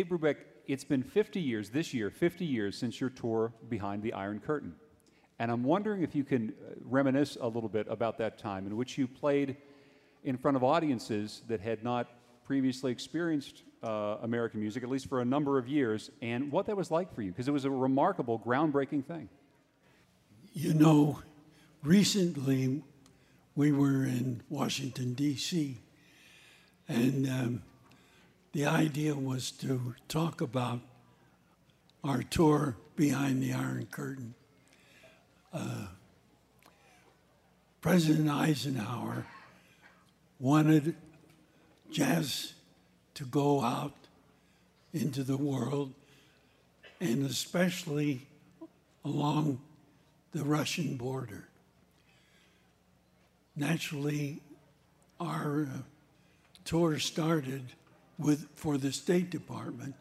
Dave 0.01 0.09
Brubeck, 0.09 0.37
it's 0.67 0.83
been 0.83 1.03
50 1.03 1.43
years, 1.43 1.69
this 1.69 1.93
year, 1.93 2.09
50 2.09 2.47
years 2.47 2.75
since 2.79 3.03
your 3.03 3.11
tour 3.11 3.53
behind 3.69 4.03
the 4.03 4.15
Iron 4.15 4.41
Curtain. 4.41 4.75
And 5.39 5.51
I'm 5.51 5.63
wondering 5.63 6.03
if 6.03 6.15
you 6.15 6.25
can 6.25 6.55
uh, 6.55 6.73
reminisce 6.87 7.37
a 7.39 7.47
little 7.47 7.69
bit 7.69 7.87
about 7.87 8.17
that 8.17 8.39
time 8.39 8.67
in 8.67 8.79
which 8.79 8.97
you 8.97 9.07
played 9.07 9.59
in 10.25 10.39
front 10.39 10.57
of 10.57 10.65
audiences 10.65 11.43
that 11.49 11.61
had 11.61 11.85
not 11.85 12.09
previously 12.47 12.91
experienced 12.91 13.63
uh, 13.83 14.17
American 14.23 14.59
music, 14.59 14.83
at 14.83 14.89
least 14.89 15.07
for 15.07 15.21
a 15.21 15.25
number 15.27 15.59
of 15.59 15.69
years, 15.69 16.11
and 16.23 16.51
what 16.51 16.65
that 16.65 16.79
was 16.79 16.91
like 16.91 17.15
for 17.15 17.21
you, 17.21 17.31
because 17.31 17.47
it 17.47 17.53
was 17.53 17.67
a 17.67 17.71
remarkable, 17.71 18.39
groundbreaking 18.39 19.05
thing. 19.05 19.29
You 20.55 20.73
know, 20.73 21.21
recently 21.83 22.83
we 23.55 23.71
were 23.71 24.05
in 24.05 24.41
Washington, 24.49 25.13
D.C., 25.13 25.77
and 26.89 27.29
um, 27.29 27.63
the 28.53 28.67
idea 28.67 29.15
was 29.15 29.51
to 29.53 29.95
talk 30.09 30.41
about 30.41 30.81
our 32.03 32.23
tour 32.23 32.77
behind 32.97 33.43
the 33.43 33.53
Iron 33.53 33.87
Curtain. 33.91 34.35
Uh, 35.53 35.87
President 37.81 38.29
Eisenhower 38.29 39.27
wanted 40.39 40.97
jazz 41.91 42.55
to 43.15 43.25
go 43.25 43.63
out 43.63 43.95
into 44.93 45.23
the 45.23 45.37
world, 45.37 45.93
and 47.01 47.25
especially 47.25 48.27
along 49.05 49.61
the 50.33 50.45
Russian 50.45 50.97
border. 50.97 51.47
naturally, 53.57 54.41
our 55.19 55.63
uh, 55.63 55.79
tour 56.65 56.99
started 56.99 57.75
with 58.21 58.49
for 58.55 58.77
the 58.79 58.93
State 58.93 59.31
Department 59.31 59.95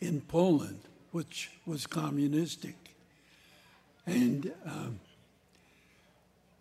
in 0.00 0.22
Poland, 0.22 0.80
which 1.12 1.50
was 1.66 1.86
communistic, 1.86 2.76
and 4.06 4.52
um, 4.64 5.00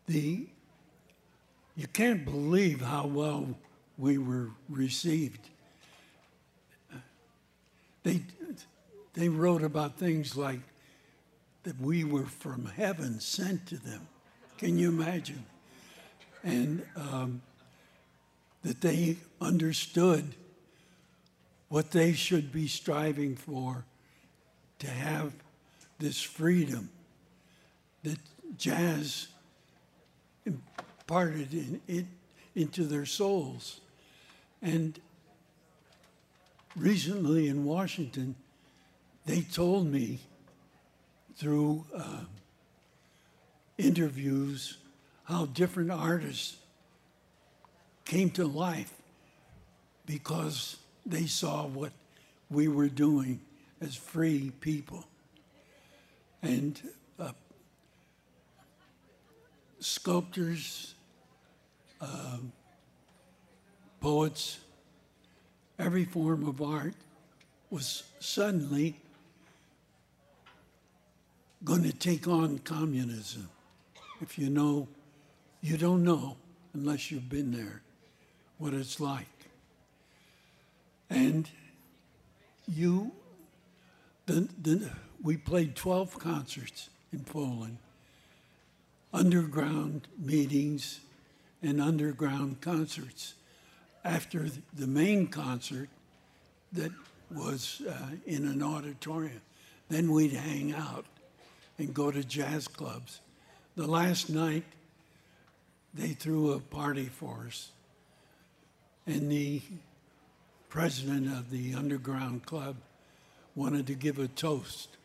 the 0.07 0.47
you 1.75 1.87
can't 1.87 2.25
believe 2.25 2.81
how 2.81 3.07
well 3.07 3.55
we 3.97 4.17
were 4.17 4.49
received. 4.67 5.49
They 8.03 8.21
they 9.13 9.29
wrote 9.29 9.63
about 9.63 9.97
things 9.97 10.35
like 10.35 10.59
that 11.63 11.79
we 11.79 12.03
were 12.03 12.25
from 12.25 12.65
heaven 12.65 13.19
sent 13.19 13.65
to 13.67 13.77
them. 13.77 14.07
Can 14.57 14.77
you 14.77 14.89
imagine? 14.89 15.45
And 16.43 16.85
um, 16.95 17.41
that 18.63 18.81
they 18.81 19.17
understood 19.41 20.35
what 21.69 21.91
they 21.91 22.13
should 22.13 22.51
be 22.51 22.67
striving 22.67 23.35
for 23.35 23.85
to 24.79 24.87
have 24.87 25.33
this 25.99 26.21
freedom 26.21 26.89
that 28.03 28.17
jazz 28.57 29.27
imparted 30.45 31.53
in, 31.53 31.81
it 31.87 32.05
into 32.55 32.83
their 32.83 33.05
souls. 33.05 33.81
And 34.61 34.99
recently 36.75 37.47
in 37.47 37.65
Washington, 37.65 38.35
they 39.25 39.41
told 39.41 39.87
me 39.87 40.19
through 41.35 41.85
uh, 41.95 42.21
interviews 43.77 44.77
how 45.25 45.45
different 45.45 45.91
artists 45.91 46.57
came 48.05 48.29
to 48.31 48.45
life 48.45 48.93
because 50.05 50.77
they 51.09 51.25
saw 51.25 51.65
what 51.65 51.91
we 52.49 52.67
were 52.67 52.87
doing 52.87 53.41
as 53.81 53.95
free 53.95 54.51
people. 54.61 55.05
And 56.41 56.79
uh, 57.19 57.31
sculptors, 59.79 60.93
um, 61.99 62.51
poets, 63.99 64.59
every 65.77 66.05
form 66.05 66.47
of 66.47 66.61
art 66.61 66.93
was 67.69 68.03
suddenly 68.19 68.95
going 71.63 71.83
to 71.83 71.93
take 71.93 72.27
on 72.27 72.59
communism. 72.59 73.49
If 74.21 74.37
you 74.37 74.49
know, 74.49 74.87
you 75.61 75.77
don't 75.77 76.03
know 76.03 76.37
unless 76.73 77.11
you've 77.11 77.29
been 77.29 77.51
there 77.51 77.81
what 78.57 78.73
it's 78.73 78.99
like. 78.99 79.38
And 81.09 81.49
you, 82.67 83.11
the, 84.25 84.47
the, 84.61 84.91
we 85.21 85.37
played 85.37 85.75
12 85.75 86.19
concerts 86.19 86.89
in 87.11 87.21
Poland, 87.21 87.77
underground 89.13 90.07
meetings 90.17 90.99
and 91.61 91.81
underground 91.81 92.61
concerts. 92.61 93.33
After 94.05 94.47
the 94.73 94.87
main 94.87 95.27
concert 95.27 95.89
that 96.71 96.91
was 97.31 97.81
uh, 97.87 97.93
in 98.25 98.45
an 98.45 98.63
auditorium, 98.63 99.41
then 99.89 100.11
we'd 100.11 100.33
hang 100.33 100.73
out 100.73 101.05
and 101.77 101.93
go 101.93 102.11
to 102.11 102.23
jazz 102.23 102.67
clubs. 102.67 103.19
The 103.75 103.87
last 103.87 104.29
night, 104.29 104.63
they 105.93 106.09
threw 106.09 106.51
a 106.53 106.59
party 106.59 107.05
for 107.05 107.45
us, 107.47 107.71
and 109.07 109.31
the 109.31 109.61
president 110.69 111.27
of 111.27 111.49
the 111.49 111.73
underground 111.73 112.45
club 112.45 112.77
wanted 113.55 113.87
to 113.87 113.95
give 113.95 114.19
a 114.19 114.27
toast. 114.27 114.97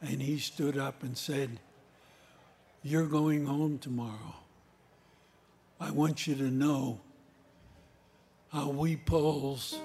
And 0.00 0.20
he 0.20 0.38
stood 0.38 0.76
up 0.76 1.02
and 1.02 1.16
said, 1.16 1.60
You're 2.82 3.06
going 3.06 3.46
home 3.46 3.78
tomorrow. 3.78 4.34
I 5.78 5.90
want 5.90 6.26
you 6.26 6.34
to 6.36 6.50
know 6.50 7.00
how 8.48 8.68
we 8.68 8.96
Poles 8.96 9.78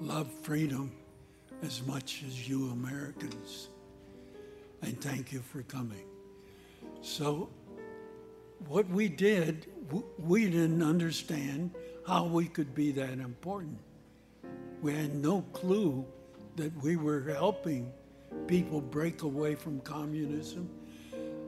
love 0.00 0.30
freedom 0.42 0.92
as 1.62 1.86
much 1.86 2.24
as 2.26 2.48
you 2.48 2.70
Americans. 2.70 3.68
And 4.82 5.00
thank 5.00 5.32
you 5.32 5.40
for 5.40 5.62
coming. 5.62 6.04
So, 7.00 7.48
what 8.68 8.88
we 8.88 9.08
did, 9.08 9.66
we 10.18 10.46
didn't 10.46 10.82
understand 10.82 11.70
how 12.06 12.24
we 12.24 12.46
could 12.46 12.74
be 12.74 12.90
that 12.92 13.12
important. 13.12 13.78
We 14.82 14.92
had 14.94 15.14
no 15.14 15.42
clue 15.52 16.04
that 16.56 16.76
we 16.82 16.96
were 16.96 17.22
helping 17.22 17.92
people 18.48 18.80
break 18.80 19.22
away 19.22 19.54
from 19.54 19.78
communism. 19.80 20.68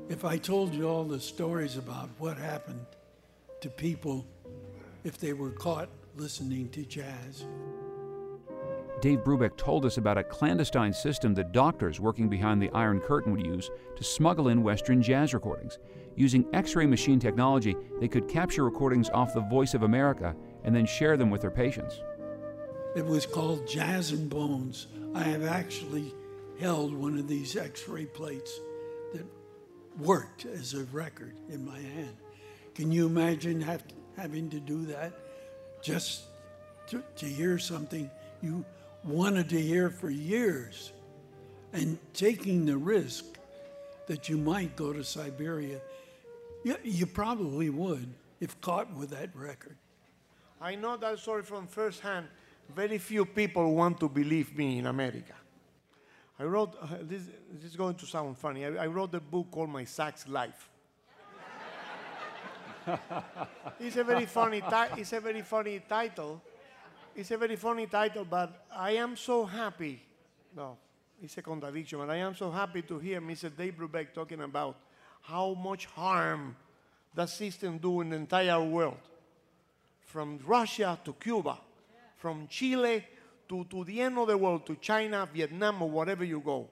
If 0.09 0.25
I 0.25 0.39
told 0.39 0.73
you 0.73 0.89
all 0.89 1.03
the 1.03 1.19
stories 1.19 1.77
about 1.77 2.11
what 2.19 2.39
happened 2.39 2.87
to 3.61 3.69
people 3.69 4.25
if 5.03 5.19
they 5.19 5.33
were 5.33 5.51
caught 5.51 5.89
listening 6.17 6.69
to 6.71 6.85
jazz, 6.85 7.45
Dave 9.01 9.25
Brubeck 9.25 9.57
told 9.57 9.85
us 9.85 9.99
about 9.99 10.17
a 10.17 10.23
clandestine 10.23 10.93
system 10.93 11.35
that 11.35 11.51
doctors 11.51 11.99
working 11.99 12.29
behind 12.29 12.63
the 12.63 12.71
Iron 12.71 13.01
Curtain 13.01 13.33
would 13.33 13.45
use 13.45 13.69
to 13.97 14.05
smuggle 14.05 14.47
in 14.47 14.63
Western 14.63 15.03
jazz 15.03 15.35
recordings. 15.35 15.79
Using 16.15 16.47
X 16.55 16.77
ray 16.77 16.87
machine 16.87 17.19
technology, 17.19 17.77
they 18.01 18.07
could 18.07 18.29
capture 18.29 18.65
recordings 18.65 19.11
off 19.11 19.35
the 19.35 19.41
voice 19.41 19.75
of 19.75 19.83
America 19.83 20.37
and 20.63 20.75
then 20.75 20.87
share 20.87 21.17
them 21.17 21.31
with 21.31 21.41
their 21.41 21.51
patients. 21.51 22.01
It 22.95 23.05
was 23.05 23.27
called 23.27 23.67
Jazz 23.67 24.13
and 24.13 24.31
Bones. 24.31 24.87
I 25.15 25.25
have 25.25 25.45
actually 25.45 26.15
held 26.61 26.95
one 26.95 27.19
of 27.19 27.29
these 27.29 27.57
x 27.57 27.89
ray 27.89 28.07
plates 28.07 28.59
that 29.13 29.27
worked 29.99 30.47
as 30.47 30.75
a 30.75 30.85
record 30.85 31.35
in 31.49 31.65
my 31.65 31.79
hand. 31.79 32.17
Can 32.75 32.93
you 32.93 33.07
imagine 33.07 33.61
have, 33.61 33.85
having 34.17 34.51
to 34.51 34.61
do 34.61 34.85
that 34.87 35.13
just 35.83 36.25
to, 36.89 37.03
to 37.17 37.27
hear 37.27 37.59
something 37.59 38.11
you 38.43 38.65
wanted 39.05 39.49
to 39.51 39.61
hear 39.61 39.91
for 39.91 40.11
years 40.11 40.93
and 41.73 41.99
taking 42.13 42.65
the 42.65 42.77
risk 42.77 43.25
that 44.07 44.29
you 44.29 44.37
might 44.37 44.77
go 44.77 44.93
to 44.93 45.03
Siberia? 45.03 45.81
You, 46.63 46.77
you 46.83 47.07
probably 47.07 47.71
would 47.71 48.09
if 48.41 48.61
caught 48.61 48.93
with 48.95 49.11
that 49.11 49.31
record. 49.35 49.77
I 50.61 50.75
know 50.77 50.97
that 50.97 51.19
story 51.19 51.43
from 51.43 51.67
first 51.67 52.01
hand. 52.01 52.27
Very 52.75 52.99
few 52.99 53.25
people 53.25 53.75
want 53.75 53.99
to 54.01 54.09
believe 54.09 54.57
me 54.57 54.79
in 54.79 54.87
America. 54.87 55.35
I 56.39 56.45
wrote, 56.45 56.77
uh, 56.81 56.87
this, 57.03 57.23
this 57.53 57.65
is 57.65 57.77
going 57.77 57.95
to 57.97 58.07
sound 58.07 58.37
funny. 58.37 58.65
I, 58.65 58.85
I 58.85 58.87
wrote 58.87 59.15
a 59.15 59.21
book 59.21 59.51
called 59.51 59.71
My 59.71 59.85
Sax 59.85 60.27
Life. 60.27 60.71
it's 63.81 63.97
a 63.97 64.05
very 64.05 64.27
funny 64.27 64.61
ti- 64.61 65.01
it's 65.01 65.13
a 65.13 65.21
very 65.21 65.43
funny 65.43 65.81
title. 65.89 66.43
It's 67.17 67.31
a 67.31 67.39
very 67.39 67.57
funny 67.57 67.87
title, 67.87 68.25
but 68.25 68.67
I 68.75 68.93
am 68.93 69.17
so 69.17 69.45
happy. 69.45 70.03
No, 70.55 70.77
it's 71.23 71.39
a 71.39 71.43
contradiction, 71.43 71.99
but 71.99 72.11
I 72.11 72.17
am 72.17 72.35
so 72.35 72.51
happy 72.51 72.83
to 72.83 72.99
hear 72.99 73.21
Mr. 73.21 73.55
Dave 73.57 73.77
Brubeck 73.79 74.13
talking 74.13 74.41
about 74.43 74.77
how 75.23 75.55
much 75.55 75.87
harm 75.87 76.57
that 77.15 77.31
system 77.31 77.79
do 77.79 78.01
in 78.01 78.11
the 78.11 78.17
entire 78.17 78.63
world 78.63 78.99
from 80.01 80.39
Russia 80.45 80.99
to 81.05 81.13
Cuba, 81.15 81.59
from 82.25 82.49
Chile 82.49 83.05
to, 83.51 83.65
to 83.65 83.85
the 83.85 84.01
end 84.01 84.17
of 84.17 84.29
the 84.29 84.39
world, 84.39 84.65
to 84.65 84.77
China, 84.77 85.29
Vietnam, 85.31 85.83
or 85.83 85.91
wherever 85.91 86.25
you 86.25 86.41
go. 86.41 86.71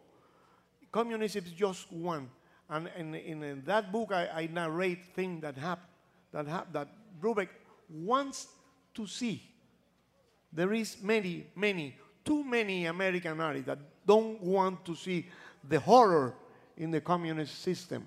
Communism 0.91 1.45
is 1.45 1.53
just 1.53 1.93
one. 1.93 2.31
And 2.71 2.89
in, 2.97 3.15
in, 3.15 3.43
in 3.43 3.63
that 3.67 3.93
book, 3.93 4.13
I, 4.13 4.29
I 4.29 4.49
narrate 4.51 5.05
things 5.15 5.43
that 5.43 5.59
happen, 5.59 5.85
that, 6.33 6.47
hap- 6.47 6.73
that 6.73 6.89
Brubeck 7.21 7.51
wants 7.91 8.47
to 8.95 9.07
see. 9.07 9.43
There 10.51 10.73
is 10.73 10.97
many, 11.03 11.49
many, 11.55 11.99
too 12.25 12.43
many 12.45 12.87
American 12.87 13.39
artists 13.39 13.67
that 13.67 13.79
don't 14.07 14.43
want 14.43 14.87
to 14.87 14.97
see 14.97 15.27
the 15.69 15.81
horror 15.81 16.35
in 16.79 16.91
the 16.91 17.03
communist 17.03 17.61
system. 17.61 18.07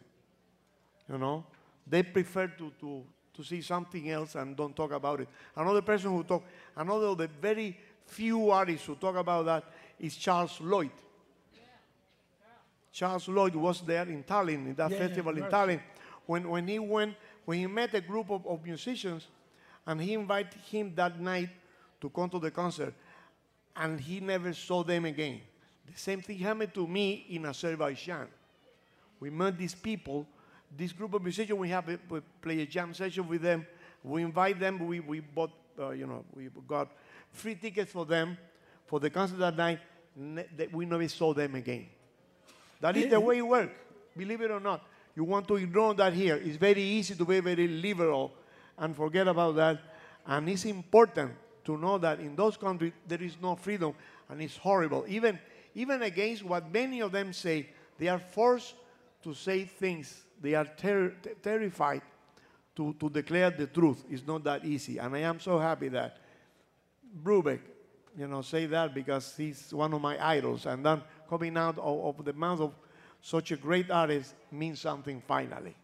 You 1.08 1.20
know, 1.20 1.46
they 1.86 2.02
prefer 2.02 2.48
to, 2.48 2.72
to, 2.80 3.04
to 3.36 3.44
see 3.44 3.62
something 3.62 4.10
else 4.10 4.36
and 4.36 4.56
don't 4.56 4.76
talk 4.76 4.92
about 4.92 5.22
it. 5.22 5.28
Another 5.56 5.82
person 5.82 6.12
who 6.12 6.24
talk, 6.24 6.44
another 6.76 7.08
of 7.08 7.18
the 7.18 7.28
very 7.28 7.78
few 8.06 8.50
artists 8.50 8.86
who 8.88 8.96
talk 8.96 9.16
about 9.16 9.46
that 9.46 9.64
is 10.00 10.16
Charles 10.16 10.60
Lloyd. 10.62 10.92
Charles 12.92 13.28
Lloyd 13.28 13.56
was 13.56 13.82
there 13.82 14.08
in 14.08 14.24
Tallinn, 14.24 14.68
in 14.68 14.76
that 14.76 14.90
Yeah, 14.92 15.00
festival 15.00 15.38
in. 15.38 15.44
Tallinn, 15.44 15.82
when, 16.26 16.50
when 16.50 16.68
he 16.68 16.80
went, 16.80 17.16
when 17.44 17.60
he 17.60 17.68
met 17.68 17.94
a 17.94 18.02
group 18.02 18.30
of, 18.30 18.48
of 18.48 18.64
musicians, 18.64 19.28
and 19.86 20.02
he 20.02 20.14
invited 20.14 20.60
him 20.62 20.94
that 20.96 21.20
night 21.20 21.50
to 22.00 22.10
come 22.10 22.30
to 22.30 22.40
the 22.40 22.52
concert, 22.52 22.94
and 23.76 24.00
he 24.00 24.22
never 24.22 24.54
saw 24.54 24.84
them 24.84 25.06
again. 25.06 25.42
The 25.86 26.00
same 26.00 26.22
thing 26.22 26.38
happened 26.40 26.74
to 26.74 26.88
me 26.88 27.26
in 27.30 27.46
Azerbaijan. 27.46 28.28
We 29.20 29.30
met 29.30 29.58
these 29.58 29.76
people, 29.76 30.26
this 30.76 30.92
group 30.92 31.14
of 31.14 31.22
musicians, 31.22 31.58
we 31.58 31.70
have 31.70 31.88
we 32.10 32.20
play 32.42 32.62
a 32.62 32.66
jam 32.66 32.94
session 32.94 33.28
with 33.28 33.42
them. 33.42 33.66
We 34.04 34.22
invite 34.22 34.60
them. 34.60 34.86
We, 34.86 35.00
we 35.00 35.20
bought, 35.20 35.52
uh, 35.80 35.90
you 35.90 36.06
know, 36.06 36.24
we 36.36 36.50
got 36.68 36.92
free 37.32 37.56
tickets 37.56 37.92
for 37.92 38.06
them 38.06 38.38
for 38.86 39.00
the 39.00 39.10
concert 39.10 39.38
that 39.38 39.58
night. 39.58 39.80
Ne- 40.16 40.46
that 40.56 40.72
we 40.74 40.86
never 40.86 41.08
saw 41.08 41.34
them 41.34 41.56
again. 41.56 41.88
That 42.80 42.96
is 42.96 43.10
the 43.10 43.20
way 43.20 43.40
it 43.40 43.48
works. 43.48 43.74
Believe 44.16 44.42
it 44.42 44.52
or 44.52 44.60
not. 44.60 44.86
You 45.16 45.24
want 45.24 45.48
to 45.48 45.56
ignore 45.56 45.94
that 45.96 46.14
here. 46.14 46.36
It's 46.36 46.58
very 46.58 46.82
easy 46.82 47.16
to 47.16 47.26
be 47.26 47.40
very 47.40 47.68
liberal 47.68 48.34
and 48.78 48.96
forget 48.96 49.28
about 49.28 49.56
that. 49.56 49.80
And 50.26 50.48
it's 50.50 50.66
important 50.66 51.32
to 51.66 51.78
know 51.78 51.98
that 51.98 52.20
in 52.20 52.36
those 52.36 52.58
countries 52.58 52.94
there 53.08 53.22
is 53.22 53.38
no 53.42 53.56
freedom 53.56 53.94
and 54.30 54.42
it's 54.42 54.58
horrible. 54.58 55.06
Even, 55.08 55.40
even 55.74 56.02
against 56.04 56.44
what 56.44 56.72
many 56.72 57.02
of 57.02 57.12
them 57.12 57.34
say, 57.34 57.70
they 57.98 58.08
are 58.08 58.20
forced 58.20 58.76
to 59.24 59.34
say 59.34 59.66
things. 59.66 60.25
They 60.42 60.54
are 60.54 60.66
ter- 60.66 61.16
ter- 61.22 61.34
terrified 61.42 62.02
to, 62.76 62.94
to 63.00 63.10
declare 63.10 63.52
the 63.52 63.68
truth. 63.68 64.04
It's 64.10 64.26
not 64.26 64.44
that 64.44 64.66
easy. 64.66 64.98
And 64.98 65.16
I 65.16 65.20
am 65.20 65.40
so 65.40 65.60
happy 65.60 65.88
that 65.90 66.18
Brubeck, 67.24 67.62
you 68.18 68.28
know, 68.28 68.42
say 68.42 68.66
that 68.66 68.94
because 68.94 69.36
he's 69.36 69.74
one 69.74 69.94
of 69.94 70.02
my 70.02 70.24
idols. 70.24 70.66
And 70.66 70.86
then 70.86 71.02
coming 71.30 71.58
out 71.58 71.78
of, 71.78 72.20
of 72.20 72.26
the 72.26 72.34
mouth 72.34 72.60
of 72.60 72.74
such 73.22 73.52
a 73.52 73.56
great 73.56 73.90
artist 73.90 74.36
means 74.52 74.82
something 74.82 75.22
finally. 75.26 75.76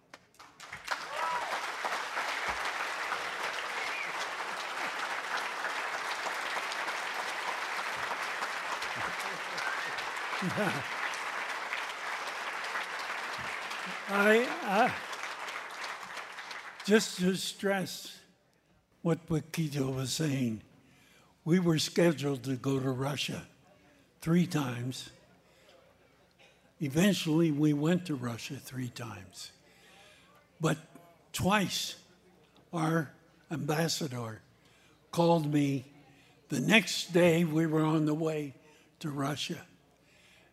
I, 14.13 14.93
just 16.85 17.19
to 17.19 17.33
stress 17.35 18.19
what 19.03 19.25
Paquito 19.25 19.95
was 19.95 20.11
saying, 20.11 20.61
we 21.45 21.59
were 21.59 21.79
scheduled 21.79 22.43
to 22.43 22.55
go 22.55 22.77
to 22.77 22.89
Russia 22.89 23.43
three 24.19 24.45
times. 24.45 25.09
Eventually, 26.81 27.51
we 27.51 27.71
went 27.71 28.05
to 28.07 28.15
Russia 28.15 28.55
three 28.55 28.89
times. 28.89 29.51
But 30.59 30.77
twice, 31.31 31.95
our 32.73 33.11
ambassador 33.49 34.41
called 35.11 35.53
me 35.53 35.85
the 36.49 36.59
next 36.59 37.13
day 37.13 37.45
we 37.45 37.65
were 37.65 37.83
on 37.83 38.05
the 38.05 38.13
way 38.13 38.55
to 38.99 39.09
Russia. 39.09 39.61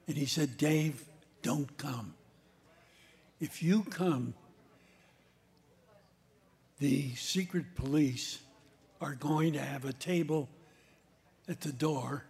And 0.06 0.16
he 0.16 0.26
said, 0.26 0.56
Dave, 0.56 1.04
don't 1.42 1.76
come. 1.76 2.14
If 3.40 3.62
you 3.62 3.84
come, 3.84 4.34
the 6.80 7.14
secret 7.14 7.76
police 7.76 8.40
are 9.00 9.14
going 9.14 9.52
to 9.52 9.60
have 9.60 9.84
a 9.84 9.92
table 9.92 10.48
at 11.48 11.60
the 11.60 11.70
door, 11.70 12.24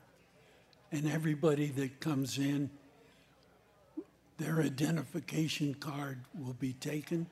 and 0.92 1.10
everybody 1.10 1.68
that 1.68 2.00
comes 2.00 2.36
in, 2.36 2.68
their 4.36 4.60
identification 4.60 5.74
card 5.74 6.18
will 6.38 6.52
be 6.52 6.74
taken. 6.74 7.26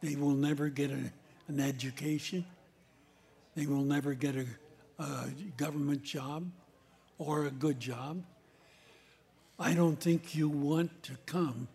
They 0.00 0.14
will 0.14 0.34
never 0.34 0.68
get 0.68 0.92
a, 0.92 1.12
an 1.48 1.58
education. 1.58 2.44
They 3.56 3.66
will 3.66 3.82
never 3.82 4.14
get 4.14 4.36
a, 4.36 4.46
a 5.02 5.26
government 5.56 6.04
job 6.04 6.48
or 7.18 7.46
a 7.46 7.50
good 7.50 7.80
job. 7.80 8.22
I 9.58 9.74
don't 9.74 10.00
think 10.00 10.36
you 10.36 10.48
want 10.48 11.02
to 11.02 11.12
come 11.26 11.66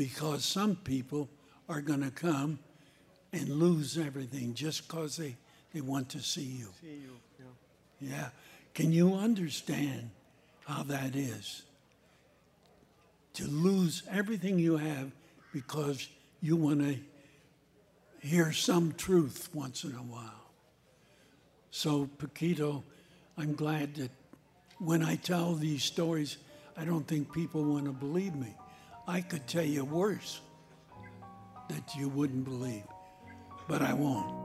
because 0.00 0.46
some 0.46 0.76
people 0.76 1.28
are 1.68 1.82
going 1.82 2.00
to 2.00 2.10
come 2.10 2.58
and 3.34 3.50
lose 3.50 3.98
everything 3.98 4.54
just 4.54 4.88
because 4.88 5.18
they, 5.18 5.36
they 5.74 5.82
want 5.82 6.08
to 6.08 6.20
see 6.20 6.40
you. 6.40 6.68
See 6.80 7.02
you. 7.02 7.16
Yeah. 7.38 8.08
Yeah. 8.08 8.28
Can 8.72 8.92
you 8.92 9.12
understand 9.12 10.08
how 10.64 10.84
that 10.84 11.14
is? 11.14 11.64
To 13.34 13.46
lose 13.46 14.02
everything 14.10 14.58
you 14.58 14.78
have 14.78 15.12
because 15.52 16.08
you 16.40 16.56
want 16.56 16.80
to 16.80 16.96
hear 18.26 18.52
some 18.52 18.94
truth 18.94 19.50
once 19.52 19.84
in 19.84 19.92
a 19.92 19.96
while. 19.96 20.50
So, 21.72 22.08
Paquito, 22.16 22.82
I'm 23.36 23.52
glad 23.52 23.96
that 23.96 24.12
when 24.78 25.02
I 25.02 25.16
tell 25.16 25.52
these 25.52 25.84
stories, 25.84 26.38
I 26.74 26.86
don't 26.86 27.06
think 27.06 27.34
people 27.34 27.62
want 27.64 27.84
to 27.84 27.92
believe 27.92 28.34
me. 28.34 28.54
I 29.10 29.22
could 29.22 29.44
tell 29.48 29.64
you 29.64 29.84
worse 29.84 30.40
that 31.68 31.96
you 31.96 32.08
wouldn't 32.08 32.44
believe, 32.44 32.84
but 33.66 33.82
I 33.82 33.92
won't. 33.92 34.39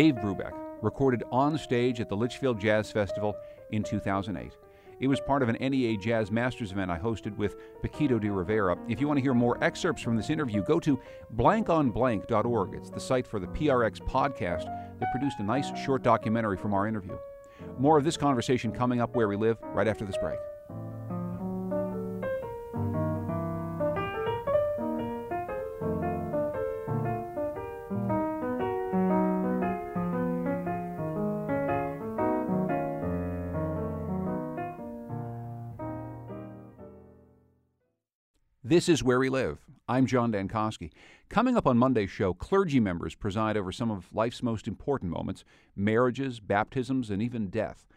Dave 0.00 0.14
Brubeck, 0.14 0.54
recorded 0.80 1.22
on 1.30 1.58
stage 1.58 2.00
at 2.00 2.08
the 2.08 2.16
Litchfield 2.16 2.58
Jazz 2.58 2.90
Festival 2.90 3.36
in 3.70 3.82
2008. 3.82 4.56
It 4.98 5.08
was 5.08 5.20
part 5.20 5.42
of 5.42 5.50
an 5.50 5.58
NEA 5.60 5.98
Jazz 5.98 6.30
Masters 6.30 6.72
event 6.72 6.90
I 6.90 6.98
hosted 6.98 7.36
with 7.36 7.56
Paquito 7.82 8.18
D'Rivera. 8.18 8.78
If 8.88 8.98
you 8.98 9.06
want 9.06 9.18
to 9.18 9.22
hear 9.22 9.34
more 9.34 9.62
excerpts 9.62 10.00
from 10.00 10.16
this 10.16 10.30
interview, 10.30 10.62
go 10.62 10.80
to 10.80 10.98
blankonblank.org. 11.36 12.74
It's 12.76 12.88
the 12.88 12.98
site 12.98 13.26
for 13.26 13.38
the 13.40 13.48
PRX 13.48 14.00
podcast 14.00 14.64
that 15.00 15.12
produced 15.12 15.38
a 15.38 15.42
nice 15.42 15.70
short 15.84 16.02
documentary 16.02 16.56
from 16.56 16.72
our 16.72 16.86
interview. 16.86 17.18
More 17.78 17.98
of 17.98 18.04
this 18.04 18.16
conversation 18.16 18.72
coming 18.72 19.02
up 19.02 19.14
where 19.14 19.28
we 19.28 19.36
live 19.36 19.58
right 19.74 19.86
after 19.86 20.06
this 20.06 20.16
break. 20.16 20.38
This 38.70 38.88
is 38.88 39.02
Where 39.02 39.18
We 39.18 39.30
Live. 39.30 39.58
I'm 39.88 40.06
John 40.06 40.30
Dankosky. 40.30 40.92
Coming 41.28 41.56
up 41.56 41.66
on 41.66 41.76
Monday's 41.76 42.08
show, 42.08 42.32
clergy 42.32 42.78
members 42.78 43.16
preside 43.16 43.56
over 43.56 43.72
some 43.72 43.90
of 43.90 44.14
life's 44.14 44.44
most 44.44 44.68
important 44.68 45.10
moments 45.10 45.44
marriages, 45.74 46.38
baptisms, 46.38 47.10
and 47.10 47.20
even 47.20 47.48
death. 47.48 47.88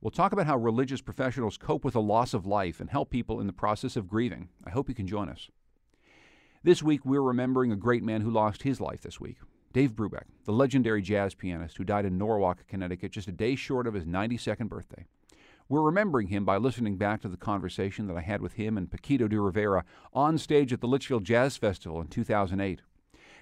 We'll 0.00 0.10
talk 0.10 0.32
about 0.32 0.46
how 0.46 0.56
religious 0.56 1.02
professionals 1.02 1.58
cope 1.58 1.84
with 1.84 1.92
the 1.92 2.00
loss 2.00 2.32
of 2.32 2.46
life 2.46 2.80
and 2.80 2.88
help 2.88 3.10
people 3.10 3.40
in 3.40 3.46
the 3.46 3.52
process 3.52 3.94
of 3.94 4.08
grieving. 4.08 4.48
I 4.64 4.70
hope 4.70 4.88
you 4.88 4.94
can 4.94 5.06
join 5.06 5.28
us. 5.28 5.50
This 6.62 6.82
week, 6.82 7.04
we're 7.04 7.20
remembering 7.20 7.70
a 7.70 7.76
great 7.76 8.02
man 8.02 8.22
who 8.22 8.30
lost 8.30 8.62
his 8.62 8.80
life 8.80 9.02
this 9.02 9.20
week 9.20 9.36
Dave 9.74 9.92
Brubeck, 9.92 10.24
the 10.46 10.52
legendary 10.52 11.02
jazz 11.02 11.34
pianist 11.34 11.76
who 11.76 11.84
died 11.84 12.06
in 12.06 12.16
Norwalk, 12.16 12.66
Connecticut, 12.68 13.12
just 13.12 13.28
a 13.28 13.32
day 13.32 13.54
short 13.54 13.86
of 13.86 13.92
his 13.92 14.06
92nd 14.06 14.70
birthday. 14.70 15.04
We're 15.68 15.82
remembering 15.82 16.28
him 16.28 16.44
by 16.44 16.56
listening 16.56 16.96
back 16.96 17.22
to 17.22 17.28
the 17.28 17.36
conversation 17.36 18.06
that 18.08 18.16
I 18.16 18.20
had 18.20 18.42
with 18.42 18.54
him 18.54 18.76
and 18.76 18.90
Paquito 18.90 19.28
D'Rivera 19.28 19.84
on 20.12 20.38
stage 20.38 20.72
at 20.72 20.80
the 20.80 20.86
Litchfield 20.86 21.24
Jazz 21.24 21.56
Festival 21.56 22.00
in 22.00 22.08
2008. 22.08 22.80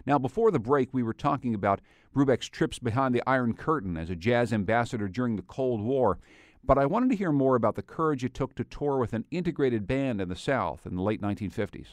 Now, 0.06 0.18
before 0.18 0.50
the 0.50 0.58
break, 0.58 0.88
we 0.92 1.02
were 1.02 1.12
talking 1.12 1.54
about 1.54 1.80
Brubeck's 2.14 2.48
trips 2.48 2.78
behind 2.78 3.14
the 3.14 3.22
Iron 3.28 3.54
Curtain 3.54 3.96
as 3.96 4.10
a 4.10 4.16
jazz 4.16 4.52
ambassador 4.52 5.08
during 5.08 5.36
the 5.36 5.42
Cold 5.42 5.80
War, 5.80 6.18
but 6.64 6.78
I 6.78 6.86
wanted 6.86 7.10
to 7.10 7.16
hear 7.16 7.32
more 7.32 7.56
about 7.56 7.74
the 7.74 7.82
courage 7.82 8.24
it 8.24 8.34
took 8.34 8.54
to 8.56 8.64
tour 8.64 8.98
with 8.98 9.12
an 9.12 9.24
integrated 9.30 9.86
band 9.86 10.20
in 10.20 10.28
the 10.28 10.36
South 10.36 10.86
in 10.86 10.96
the 10.96 11.02
late 11.02 11.20
1950s. 11.20 11.88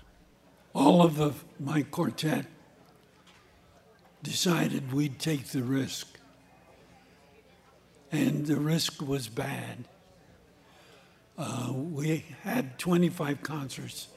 All 0.73 1.01
of 1.01 1.17
the, 1.17 1.33
my 1.59 1.81
quartet 1.83 2.45
decided 4.23 4.91
we'd 4.93 5.19
take 5.19 5.47
the 5.47 5.63
risk. 5.63 6.19
and 8.11 8.45
the 8.45 8.55
risk 8.57 9.01
was 9.01 9.27
bad. 9.27 9.87
Uh, 11.37 11.71
we 11.71 12.25
had 12.43 12.79
25 12.79 13.43
concerts 13.43 14.07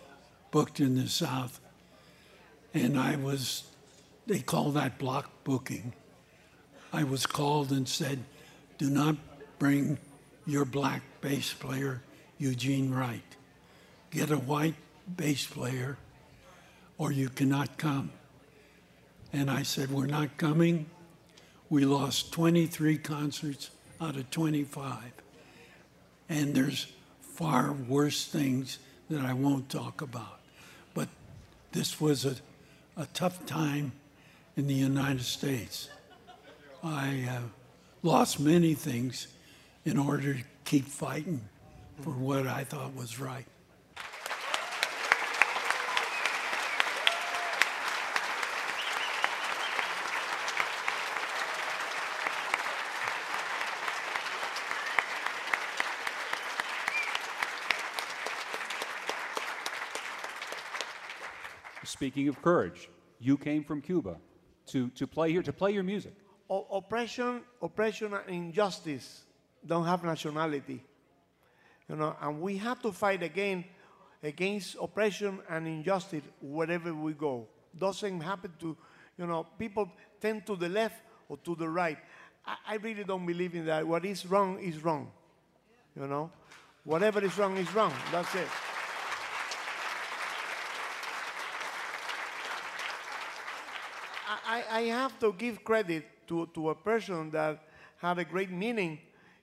booked 0.51 0.81
in 0.81 0.95
the 0.97 1.09
South, 1.09 1.61
and 2.73 2.99
I 2.99 3.17
was, 3.17 3.65
they 4.27 4.41
call 4.41 4.71
that 4.73 4.99
block 4.99 5.31
booking. 5.45 5.93
I 6.93 7.05
was 7.05 7.27
called 7.27 7.71
and 7.71 7.87
said, 7.87 8.21
do 8.81 8.89
not 8.89 9.17
bring 9.59 9.99
your 10.47 10.65
black 10.65 11.03
bass 11.21 11.53
player, 11.53 12.01
Eugene 12.39 12.95
Wright. 12.95 13.37
Get 14.11 14.31
a 14.31 14.39
white 14.39 14.75
bass 15.17 15.47
player, 15.47 15.99
or 16.97 17.13
you 17.13 17.29
cannot 17.29 17.77
come. 17.77 18.11
And 19.35 19.51
I 19.51 19.65
said, 19.65 19.91
We're 19.91 20.07
not 20.07 20.39
coming. 20.39 20.87
We 21.69 21.85
lost 21.85 22.33
23 22.33 22.97
concerts 22.97 23.71
out 24.01 24.17
of 24.17 24.31
25. 24.31 25.13
And 26.31 26.55
there's 26.55 26.91
far 27.41 27.73
worse 27.73 28.27
things 28.27 28.79
that 29.09 29.23
I 29.23 29.33
won't 29.33 29.71
talk 29.71 30.03
about. 30.03 30.41
But 30.93 31.09
this 31.73 31.99
was 31.99 32.27
a, 32.27 32.37
a 32.99 33.07
tough 33.15 33.47
time 33.47 33.93
in 34.59 34.67
the 34.67 34.75
United 34.75 35.23
States. 35.23 35.89
I 36.85 37.27
uh, 37.31 37.41
lost 38.03 38.41
many 38.41 38.75
things 38.75 39.29
in 39.87 39.97
order 39.97 40.35
to 40.35 40.41
keep 40.67 40.85
fighting 40.85 41.41
for 42.03 42.11
what 42.11 42.47
I 42.47 42.65
thought 42.65 42.95
was 42.95 43.19
right. 43.19 43.47
Speaking 62.01 62.29
of 62.29 62.41
courage, 62.41 62.89
you 63.19 63.37
came 63.37 63.63
from 63.63 63.83
Cuba 63.83 64.17
to, 64.69 64.89
to 64.89 65.07
play 65.07 65.33
here, 65.33 65.43
to 65.43 65.53
play 65.53 65.73
your 65.73 65.83
music. 65.83 66.15
O- 66.49 66.67
oppression, 66.73 67.43
oppression 67.61 68.15
and 68.15 68.27
injustice 68.27 69.25
don't 69.67 69.85
have 69.85 70.03
nationality. 70.03 70.83
You 71.91 71.97
know, 71.97 72.17
and 72.23 72.41
we 72.41 72.57
have 72.57 72.81
to 72.85 72.93
fight 72.93 73.23
again 73.23 73.67
against 74.23 74.77
oppression 74.81 75.41
and 75.51 75.67
injustice 75.67 76.23
wherever 76.41 76.95
we 76.95 77.13
go. 77.13 77.47
Doesn't 77.79 78.23
happen 78.23 78.55
to, 78.61 78.75
you 79.19 79.27
know, 79.27 79.47
people 79.59 79.93
tend 80.23 80.47
to 80.47 80.57
the 80.57 80.71
left 80.71 81.03
or 81.29 81.37
to 81.45 81.55
the 81.55 81.69
right. 81.69 81.99
I, 82.47 82.57
I 82.67 82.75
really 82.77 83.05
don't 83.05 83.27
believe 83.27 83.55
in 83.55 83.67
that. 83.67 83.87
What 83.87 84.07
is 84.07 84.25
wrong 84.25 84.59
is 84.59 84.83
wrong. 84.83 85.11
You 85.95 86.07
know, 86.07 86.31
whatever 86.83 87.23
is 87.23 87.37
wrong 87.37 87.59
is 87.59 87.71
wrong. 87.75 87.93
That's 88.11 88.35
it. 88.37 88.49
I, 94.51 94.65
I 94.69 94.81
have 94.83 95.17
to 95.21 95.33
give 95.33 95.63
credit 95.63 96.27
to, 96.27 96.49
to 96.55 96.71
a 96.71 96.75
person 96.75 97.31
that 97.31 97.63
had 97.99 98.19
a 98.19 98.25
great 98.25 98.51
meaning 98.51 98.99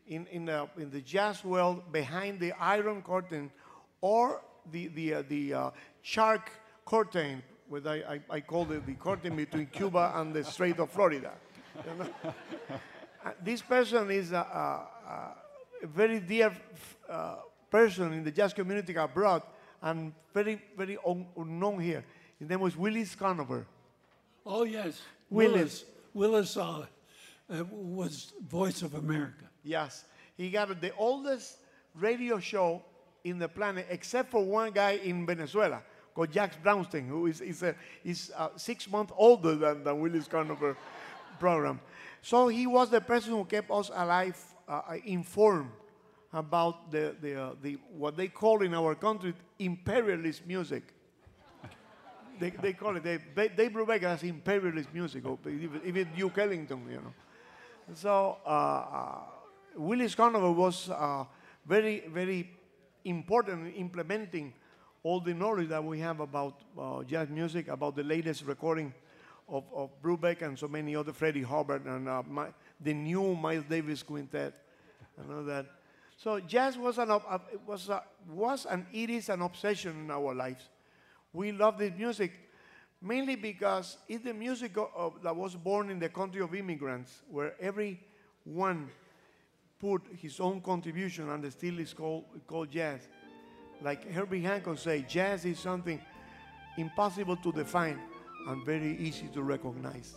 in, 0.05 0.27
in, 0.27 0.45
the, 0.45 0.67
in 0.77 0.91
the 0.91 0.99
jazz 0.99 1.45
world 1.45 1.93
behind 1.93 2.41
the 2.41 2.51
iron 2.59 3.01
curtain 3.01 3.49
or 4.01 4.41
the, 4.69 4.87
the, 4.89 5.13
uh, 5.13 5.23
the 5.29 5.53
uh, 5.53 5.71
shark 6.01 6.51
curtain, 6.85 7.41
what 7.69 7.87
I, 7.87 7.95
I, 7.95 8.21
I 8.29 8.39
call 8.41 8.69
it 8.73 8.85
the 8.85 8.95
curtain 8.95 9.37
between 9.37 9.67
Cuba 9.67 10.11
and 10.15 10.33
the 10.33 10.43
Strait 10.43 10.77
of 10.77 10.89
Florida. 10.89 11.31
You 11.85 12.03
know? 12.03 12.33
Uh, 13.25 13.31
this 13.41 13.61
person 13.61 14.11
is 14.11 14.33
a, 14.33 14.35
a, 14.35 15.83
a 15.83 15.87
very 15.87 16.19
dear 16.19 16.51
uh, 17.09 17.35
person 17.71 18.11
in 18.11 18.25
the 18.25 18.31
jazz 18.31 18.53
community 18.53 18.93
abroad 18.95 19.41
and 19.81 20.11
very, 20.33 20.61
very 20.77 20.97
un- 21.07 21.27
unknown 21.37 21.79
here. 21.79 22.03
His 22.39 22.49
name 22.49 22.59
was 22.59 22.75
Willis 22.75 23.15
Conover. 23.15 23.65
Oh, 24.47 24.63
yes. 24.63 25.01
Willis. 25.29 25.83
Willis, 26.13 26.55
Willis 26.55 26.57
uh, 26.57 26.85
uh, 27.49 27.63
was 27.69 28.33
Voice 28.47 28.81
of 28.81 28.93
America. 28.93 29.45
Yes. 29.63 30.05
He 30.37 30.49
got 30.49 30.79
the 30.79 30.93
oldest 30.95 31.57
radio 31.93 32.39
show 32.39 32.81
in 33.25 33.39
the 33.39 33.49
planet, 33.49 33.87
except 33.89 34.31
for 34.31 34.45
one 34.45 34.71
guy 34.71 34.91
in 35.03 35.25
Venezuela 35.25 35.81
called 36.15 36.33
Jacques 36.33 36.63
Braunstein, 36.63 37.07
who 37.07 37.27
is, 37.27 37.41
is, 37.41 37.61
a, 37.61 37.75
is 38.03 38.31
uh, 38.37 38.49
six 38.55 38.89
months 38.89 39.11
older 39.17 39.55
than 39.55 39.83
the 39.83 39.93
Willis 39.93 40.27
Conover 40.27 40.77
program. 41.39 41.79
So 42.21 42.47
he 42.47 42.65
was 42.67 42.89
the 42.89 43.01
person 43.01 43.33
who 43.33 43.43
kept 43.45 43.69
us 43.69 43.91
alive, 43.93 44.41
uh, 44.67 44.81
informed 45.05 45.71
about 46.33 46.89
the, 46.91 47.15
the, 47.21 47.41
uh, 47.41 47.49
the, 47.61 47.77
what 47.95 48.15
they 48.15 48.29
call 48.29 48.61
in 48.61 48.73
our 48.73 48.95
country 48.95 49.33
imperialist 49.59 50.45
music. 50.47 50.83
They, 52.39 52.49
they 52.49 52.73
call 52.73 52.95
it, 52.95 53.03
they, 53.03 53.19
they, 53.35 53.47
Dave 53.49 53.71
Brubeck 53.71 54.01
has 54.01 54.23
imperialist 54.23 54.93
music, 54.93 55.23
even, 55.45 56.09
Duke 56.15 56.37
Ellington, 56.37 56.81
you 56.89 56.97
know. 56.97 57.13
So 57.93 58.37
uh, 58.45 58.49
uh, 58.49 59.19
Willis 59.75 60.15
Conover 60.15 60.51
was 60.51 60.89
uh, 60.89 61.25
very, 61.65 62.03
very 62.07 62.49
important 63.05 63.67
in 63.67 63.73
implementing 63.73 64.53
all 65.03 65.19
the 65.19 65.33
knowledge 65.33 65.69
that 65.69 65.83
we 65.83 65.99
have 65.99 66.19
about 66.19 66.61
uh, 66.77 67.03
jazz 67.03 67.29
music, 67.29 67.67
about 67.69 67.95
the 67.95 68.03
latest 68.03 68.45
recording 68.45 68.93
of, 69.47 69.63
of 69.73 69.89
Brubeck 70.01 70.41
and 70.41 70.57
so 70.57 70.67
many 70.67 70.95
other, 70.95 71.13
Freddie 71.13 71.43
Hubbard 71.43 71.85
and 71.85 72.09
uh, 72.09 72.23
my, 72.27 72.47
the 72.81 72.93
new 72.93 73.35
Miles 73.35 73.63
Davis 73.69 74.03
Quintet, 74.03 74.53
and 75.17 75.31
all 75.31 75.43
that. 75.43 75.65
So 76.17 76.39
jazz 76.39 76.77
was 76.77 76.97
an, 76.97 77.11
uh, 77.11 77.19
was, 77.65 77.89
was 78.29 78.65
and 78.65 78.85
it 78.91 79.09
is 79.09 79.29
an 79.29 79.41
obsession 79.41 79.91
in 80.05 80.11
our 80.11 80.33
lives. 80.33 80.67
We 81.37 81.51
love 81.51 81.77
this 81.77 81.93
music 81.95 82.31
mainly 82.99 83.35
because 83.35 83.97
it's 84.09 84.23
the 84.23 84.33
music 84.33 84.71
of, 84.75 85.21
that 85.21 85.35
was 85.35 85.55
born 85.55 85.91
in 85.91 85.99
the 85.99 86.09
country 86.09 86.41
of 86.41 86.55
immigrants, 86.55 87.21
where 87.29 87.53
every 87.61 87.99
one 88.43 88.89
put 89.79 90.01
his 90.19 90.39
own 90.39 90.61
contribution 90.61 91.29
and 91.29 91.53
still 91.53 91.77
is 91.77 91.93
called, 91.93 92.25
called 92.47 92.71
jazz. 92.71 93.07
Like 93.83 94.11
Herbie 94.11 94.41
Hancock 94.41 94.79
say, 94.79 95.05
jazz 95.07 95.45
is 95.45 95.59
something 95.59 96.01
impossible 96.75 97.37
to 97.37 97.51
define 97.51 97.99
and 98.47 98.65
very 98.65 98.97
easy 98.97 99.27
to 99.35 99.43
recognize. 99.43 100.15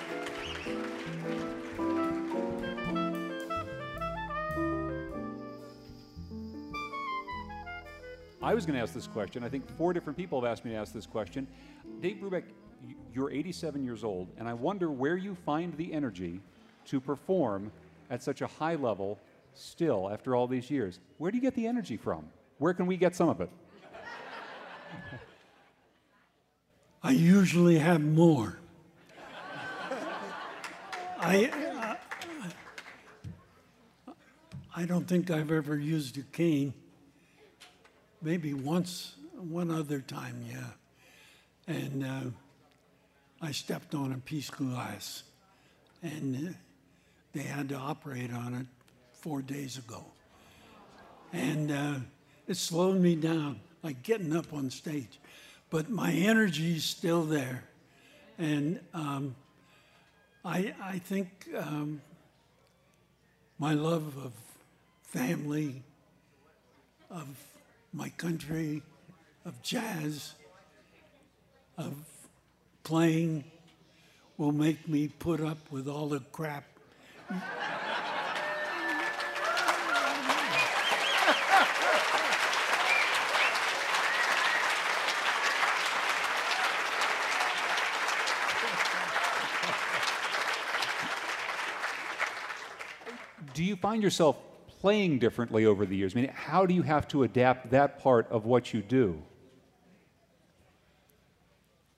I 8.44 8.52
was 8.52 8.66
going 8.66 8.76
to 8.76 8.82
ask 8.82 8.92
this 8.92 9.06
question. 9.06 9.42
I 9.42 9.48
think 9.48 9.66
four 9.78 9.94
different 9.94 10.18
people 10.18 10.38
have 10.42 10.50
asked 10.50 10.66
me 10.66 10.72
to 10.72 10.76
ask 10.76 10.92
this 10.92 11.06
question. 11.06 11.46
Dave 12.02 12.18
Brubeck, 12.18 12.44
you're 13.14 13.30
87 13.30 13.82
years 13.82 14.04
old, 14.04 14.28
and 14.36 14.46
I 14.46 14.52
wonder 14.52 14.90
where 14.90 15.16
you 15.16 15.34
find 15.46 15.74
the 15.78 15.94
energy 15.94 16.42
to 16.88 17.00
perform 17.00 17.72
at 18.10 18.22
such 18.22 18.42
a 18.42 18.46
high 18.46 18.74
level 18.74 19.18
still 19.54 20.10
after 20.12 20.36
all 20.36 20.46
these 20.46 20.70
years. 20.70 21.00
Where 21.16 21.30
do 21.30 21.38
you 21.38 21.42
get 21.42 21.54
the 21.54 21.66
energy 21.66 21.96
from? 21.96 22.26
Where 22.58 22.74
can 22.74 22.84
we 22.84 22.98
get 22.98 23.16
some 23.16 23.30
of 23.30 23.40
it? 23.40 23.48
I 27.02 27.12
usually 27.12 27.78
have 27.78 28.02
more. 28.02 28.58
I, 31.18 31.96
I, 34.06 34.12
I 34.76 34.84
don't 34.84 35.08
think 35.08 35.30
I've 35.30 35.50
ever 35.50 35.78
used 35.78 36.18
a 36.18 36.22
cane. 36.24 36.74
Maybe 38.24 38.54
once, 38.54 39.16
one 39.36 39.70
other 39.70 40.00
time, 40.00 40.42
yeah. 40.50 40.64
And 41.66 42.02
uh, 42.02 42.30
I 43.42 43.52
stepped 43.52 43.94
on 43.94 44.12
a 44.12 44.16
piece 44.16 44.48
of 44.48 44.56
glass, 44.56 45.24
and 46.02 46.48
uh, 46.48 46.52
they 47.34 47.42
had 47.42 47.68
to 47.68 47.74
operate 47.74 48.32
on 48.32 48.54
it 48.54 48.66
four 49.12 49.42
days 49.42 49.76
ago. 49.76 50.02
And 51.34 51.70
uh, 51.70 51.94
it 52.48 52.56
slowed 52.56 52.98
me 52.98 53.14
down, 53.14 53.60
like 53.82 54.02
getting 54.02 54.34
up 54.34 54.54
on 54.54 54.70
stage. 54.70 55.20
But 55.68 55.90
my 55.90 56.10
energy's 56.10 56.84
still 56.84 57.24
there. 57.24 57.64
And 58.38 58.80
um, 58.94 59.36
I, 60.46 60.72
I 60.82 60.98
think 60.98 61.46
um, 61.58 62.00
my 63.58 63.74
love 63.74 64.16
of 64.16 64.32
family, 65.02 65.82
of 67.10 67.28
my 67.94 68.08
country, 68.10 68.82
of 69.44 69.62
jazz, 69.62 70.34
of 71.78 71.94
playing 72.82 73.44
will 74.36 74.50
make 74.50 74.88
me 74.88 75.06
put 75.06 75.40
up 75.40 75.58
with 75.70 75.86
all 75.86 76.08
the 76.08 76.18
crap. 76.32 76.64
Do 93.54 93.62
you 93.62 93.76
find 93.76 94.02
yourself 94.02 94.36
playing 94.84 95.18
differently 95.18 95.64
over 95.64 95.86
the 95.86 95.96
years? 95.96 96.14
I 96.14 96.20
mean, 96.20 96.30
how 96.34 96.66
do 96.66 96.74
you 96.74 96.82
have 96.82 97.08
to 97.08 97.22
adapt 97.22 97.70
that 97.70 97.98
part 98.02 98.30
of 98.30 98.44
what 98.44 98.74
you 98.74 98.82
do? 98.82 99.22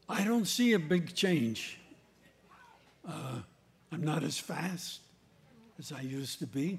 I 0.09 0.22
don't 0.22 0.45
see 0.45 0.72
a 0.72 0.78
big 0.78 1.12
change. 1.12 1.80
Uh, 3.05 3.41
I'm 3.91 4.05
not 4.05 4.22
as 4.22 4.39
fast 4.39 5.01
as 5.80 5.91
I 5.91 6.03
used 6.03 6.39
to 6.39 6.47
be. 6.47 6.78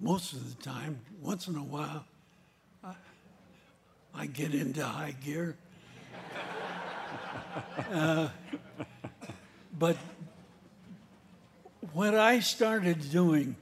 Most 0.00 0.32
of 0.32 0.56
the 0.56 0.60
time, 0.60 0.98
once 1.22 1.46
in 1.46 1.54
a 1.54 1.62
while, 1.62 2.04
I, 2.82 2.94
I 4.16 4.26
get 4.26 4.52
into 4.52 4.84
high 4.84 5.14
gear. 5.24 5.56
uh, 7.92 8.30
but 9.78 9.96
what 11.94 12.12
I 12.12 12.40
started 12.40 13.08
doing 13.12 13.54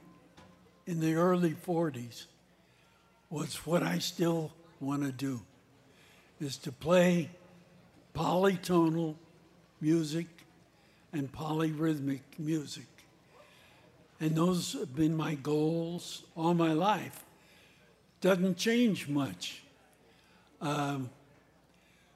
in 0.87 0.99
the 0.99 1.13
early 1.13 1.51
40s 1.51 2.25
was 3.29 3.57
what 3.63 3.83
I 3.83 3.99
still 3.99 4.51
want 4.79 5.03
to 5.03 5.11
do 5.11 5.39
is 6.41 6.57
to 6.57 6.71
play 6.71 7.29
polytonal 8.15 9.13
music 9.79 10.25
and 11.13 11.31
polyrhythmic 11.31 12.21
music. 12.39 12.87
And 14.19 14.35
those 14.35 14.73
have 14.73 14.95
been 14.95 15.15
my 15.15 15.35
goals 15.35 16.23
all 16.35 16.55
my 16.55 16.73
life. 16.73 17.23
Doesn't 18.19 18.57
change 18.57 19.07
much. 19.07 19.61
Um, 20.59 21.11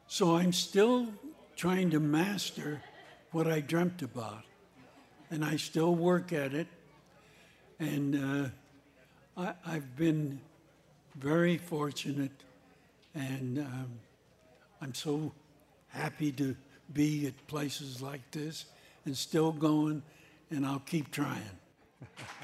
so 0.07 0.35
I'm 0.35 0.51
still 0.51 1.09
trying 1.55 1.91
to 1.91 1.99
master 1.99 2.81
what 3.31 3.45
I 3.45 3.59
dreamt 3.59 4.01
about. 4.01 4.45
And 5.29 5.43
I 5.43 5.57
still 5.57 5.95
work 5.95 6.31
at 6.33 6.53
it. 6.53 6.67
And 7.79 8.51
uh, 9.37 9.51
I, 9.65 9.73
have 9.73 9.95
been 9.95 10.39
very 11.15 11.57
fortunate 11.57 12.31
and 13.17 13.59
um, 13.59 13.89
I'm 14.81 14.93
so 14.93 15.31
happy 15.89 16.31
to 16.33 16.55
be 16.93 17.27
at 17.27 17.47
places 17.47 18.01
like 18.01 18.29
this 18.31 18.65
and 19.05 19.17
still 19.17 19.51
going, 19.51 20.03
and 20.51 20.65
I'll 20.65 20.83
keep 20.85 21.11
trying. 21.11 21.41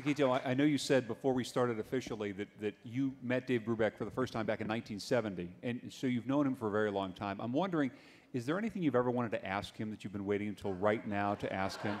Paquito, 0.00 0.30
I, 0.30 0.50
I, 0.50 0.54
know 0.54 0.64
you 0.64 0.78
said 0.78 1.06
before 1.06 1.34
we 1.34 1.44
started 1.44 1.78
officially 1.78 2.32
that, 2.32 2.48
that 2.60 2.74
you 2.84 3.12
met 3.22 3.46
Dave 3.46 3.60
Brubeck 3.66 3.98
for 3.98 4.06
the 4.06 4.10
first 4.10 4.32
time 4.32 4.46
back 4.46 4.62
in 4.62 4.68
1970, 4.68 5.50
and 5.62 5.80
so 5.90 6.06
you've 6.06 6.26
known 6.26 6.46
him 6.46 6.56
for 6.56 6.68
a 6.68 6.70
very 6.70 6.90
long 6.90 7.12
time. 7.12 7.38
I'm 7.38 7.52
wondering, 7.52 7.90
is 8.32 8.46
there 8.46 8.56
anything 8.56 8.82
you've 8.82 8.96
ever 8.96 9.10
wanted 9.10 9.32
to 9.32 9.44
ask 9.46 9.76
him 9.76 9.90
that 9.90 10.02
you've 10.02 10.14
been 10.14 10.24
waiting 10.24 10.48
until 10.48 10.72
right 10.72 11.06
now 11.06 11.34
to 11.34 11.52
ask 11.52 11.82
him? 11.82 11.98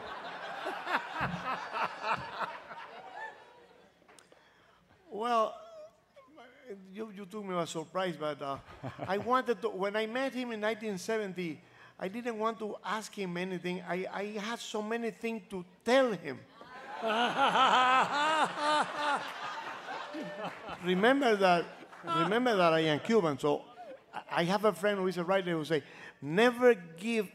well, 5.10 5.54
you, 6.94 7.12
you 7.14 7.26
took 7.26 7.44
me 7.44 7.54
by 7.54 7.66
surprise, 7.66 8.14
but 8.18 8.40
uh, 8.40 8.56
I 9.06 9.18
wanted 9.30 9.60
to, 9.60 9.68
when 9.68 9.94
I 9.94 10.06
met 10.06 10.32
him 10.32 10.52
in 10.52 10.60
1970, 10.60 11.60
I 11.98 12.08
didn't 12.08 12.38
want 12.38 12.58
to 12.60 12.76
ask 12.82 13.14
him 13.14 13.36
anything. 13.36 13.82
I, 13.86 14.06
I 14.10 14.24
had 14.38 14.58
so 14.58 14.80
many 14.80 15.10
things 15.10 15.42
to 15.50 15.62
tell 15.84 16.12
him. 16.12 16.38
remember 20.84 21.36
that 21.36 21.64
remember 22.04 22.56
that 22.56 22.72
I 22.72 22.80
am 22.80 23.00
Cuban, 23.00 23.38
so 23.38 23.62
I 24.30 24.44
have 24.44 24.64
a 24.64 24.72
friend 24.72 24.98
who 24.98 25.06
is 25.06 25.18
a 25.18 25.24
writer 25.24 25.52
who 25.52 25.64
say, 25.64 25.82
never 26.20 26.74
give 26.74 27.28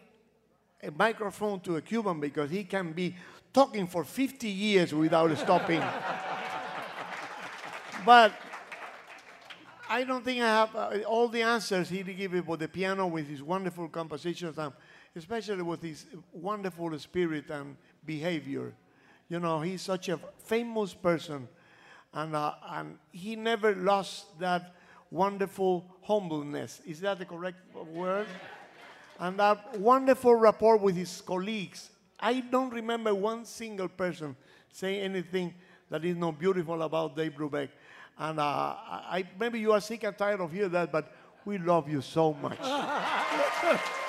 a 0.84 0.92
microphone 0.92 1.60
to 1.62 1.78
a 1.78 1.82
Cuban 1.82 2.20
because 2.20 2.50
he 2.50 2.64
can 2.64 2.92
be 2.92 3.16
talking 3.54 3.88
for 3.88 4.04
50 4.04 4.48
years 4.48 4.94
without 4.94 5.36
stopping. 5.38 5.80
but 8.06 8.34
I 9.90 10.04
don't 10.04 10.24
think 10.24 10.42
I 10.42 10.48
have 10.48 10.76
uh, 10.76 11.00
all 11.08 11.28
the 11.28 11.42
answers 11.42 11.90
he 11.90 12.04
gave 12.04 12.34
about 12.34 12.60
the 12.60 12.68
piano 12.68 13.08
with 13.08 13.28
his 13.28 13.42
wonderful 13.42 13.88
compositions, 13.88 14.58
and 14.58 14.74
especially 15.16 15.62
with 15.62 15.82
his 15.82 16.06
wonderful 16.34 16.98
spirit 17.00 17.50
and 17.50 17.78
behavior. 18.06 18.74
You 19.30 19.40
know, 19.40 19.62
he's 19.62 19.82
such 19.82 20.10
a 20.10 20.20
famous 20.44 20.94
person, 20.94 21.48
and, 22.14 22.36
uh, 22.36 22.54
and 22.70 22.98
he 23.12 23.36
never 23.36 23.76
lost 23.76 24.40
that 24.40 24.76
wonderful 25.10 25.86
humbleness. 26.04 26.82
Is 26.86 27.00
that 27.02 27.20
the 27.20 27.26
correct 27.26 27.58
word? 27.74 28.28
and 29.20 29.40
that 29.40 29.80
wonderful 29.80 30.36
rapport 30.36 30.78
with 30.78 30.96
his 30.96 31.22
colleagues. 31.22 31.90
I 32.20 32.42
don't 32.42 32.72
remember 32.74 33.14
one 33.14 33.46
single 33.46 33.88
person 33.88 34.36
saying 34.72 35.02
anything 35.02 35.54
that 35.90 36.04
is 36.04 36.16
not 36.18 36.40
beautiful 36.40 36.82
about 36.82 37.16
Dave 37.16 37.34
Brubeck. 37.34 37.70
And 38.18 38.40
uh, 38.40 38.44
I, 38.44 39.26
maybe 39.40 39.60
you 39.60 39.74
are 39.74 39.82
sick 39.82 40.04
and 40.04 40.18
tired 40.18 40.42
of 40.42 40.52
hearing 40.52 40.72
that, 40.72 40.92
but 40.92 41.14
we 41.46 41.58
love 41.58 41.90
you 41.90 42.02
so 42.02 42.34
much. 42.34 42.60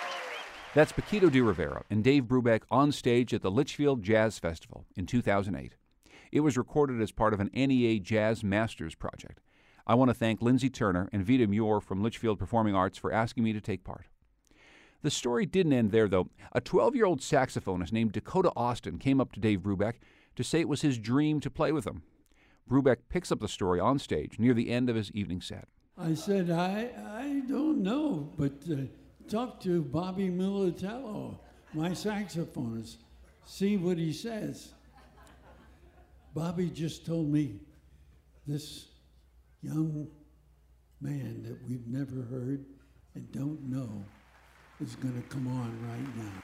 That's 0.76 0.92
Paquito 0.92 1.32
D'Rivera 1.32 1.84
and 1.88 2.04
Dave 2.04 2.24
Brubeck 2.24 2.64
on 2.70 2.92
stage 2.92 3.32
at 3.32 3.40
the 3.40 3.50
Litchfield 3.50 4.02
Jazz 4.02 4.38
Festival 4.38 4.84
in 4.94 5.06
2008. 5.06 5.74
It 6.30 6.40
was 6.40 6.58
recorded 6.58 7.00
as 7.00 7.12
part 7.12 7.32
of 7.32 7.40
an 7.40 7.48
NEA 7.54 7.98
Jazz 7.98 8.44
Masters 8.44 8.94
project. 8.94 9.40
I 9.86 9.94
want 9.94 10.10
to 10.10 10.14
thank 10.14 10.42
Lindsay 10.42 10.68
Turner 10.68 11.08
and 11.14 11.24
Vita 11.24 11.46
Muir 11.46 11.80
from 11.80 12.02
Litchfield 12.02 12.38
Performing 12.38 12.74
Arts 12.74 12.98
for 12.98 13.10
asking 13.10 13.42
me 13.42 13.54
to 13.54 13.60
take 13.62 13.84
part. 13.84 14.08
The 15.00 15.10
story 15.10 15.46
didn't 15.46 15.72
end 15.72 15.92
there, 15.92 16.08
though. 16.08 16.28
A 16.52 16.60
12 16.60 16.94
year 16.94 17.06
old 17.06 17.22
saxophonist 17.22 17.90
named 17.90 18.12
Dakota 18.12 18.52
Austin 18.54 18.98
came 18.98 19.18
up 19.18 19.32
to 19.32 19.40
Dave 19.40 19.60
Brubeck 19.60 19.94
to 20.34 20.44
say 20.44 20.60
it 20.60 20.68
was 20.68 20.82
his 20.82 20.98
dream 20.98 21.40
to 21.40 21.48
play 21.48 21.72
with 21.72 21.86
him. 21.86 22.02
Brubeck 22.70 22.98
picks 23.08 23.32
up 23.32 23.40
the 23.40 23.48
story 23.48 23.80
on 23.80 23.98
stage 23.98 24.38
near 24.38 24.52
the 24.52 24.68
end 24.68 24.90
of 24.90 24.96
his 24.96 25.10
evening 25.12 25.40
set. 25.40 25.68
I 25.96 26.12
said, 26.12 26.50
I, 26.50 26.90
I 27.18 27.42
don't 27.48 27.82
know, 27.82 28.30
but 28.36 28.52
uh, 28.70 28.82
talk 29.28 29.60
to 29.60 29.82
Bobby 29.82 30.28
Militello, 30.28 31.38
my 31.74 31.90
saxophonist, 31.90 32.96
see 33.44 33.76
what 33.76 33.98
he 33.98 34.12
says. 34.12 34.72
Bobby 36.34 36.70
just 36.70 37.06
told 37.06 37.28
me 37.28 37.60
this 38.46 38.88
young 39.62 40.08
man 41.00 41.42
that 41.42 41.58
we've 41.68 41.86
never 41.86 42.22
heard 42.22 42.64
and 43.14 43.30
don't 43.32 43.62
know 43.62 44.04
is 44.80 44.96
going 44.96 45.14
to 45.20 45.28
come 45.28 45.46
on 45.48 45.78
right 45.88 46.16
now. 46.16 46.42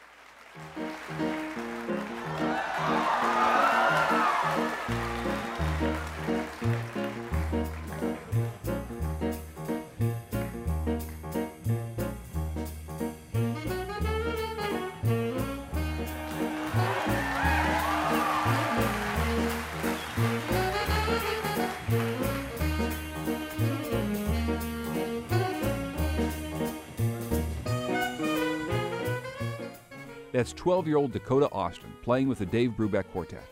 That's 30.43 30.55
12 30.55 30.88
year 30.88 30.97
old 30.97 31.12
Dakota 31.12 31.49
Austin 31.53 31.93
playing 32.03 32.26
with 32.26 32.40
the 32.40 32.47
Dave 32.47 32.70
Brubeck 32.70 33.05
Quartet. 33.12 33.47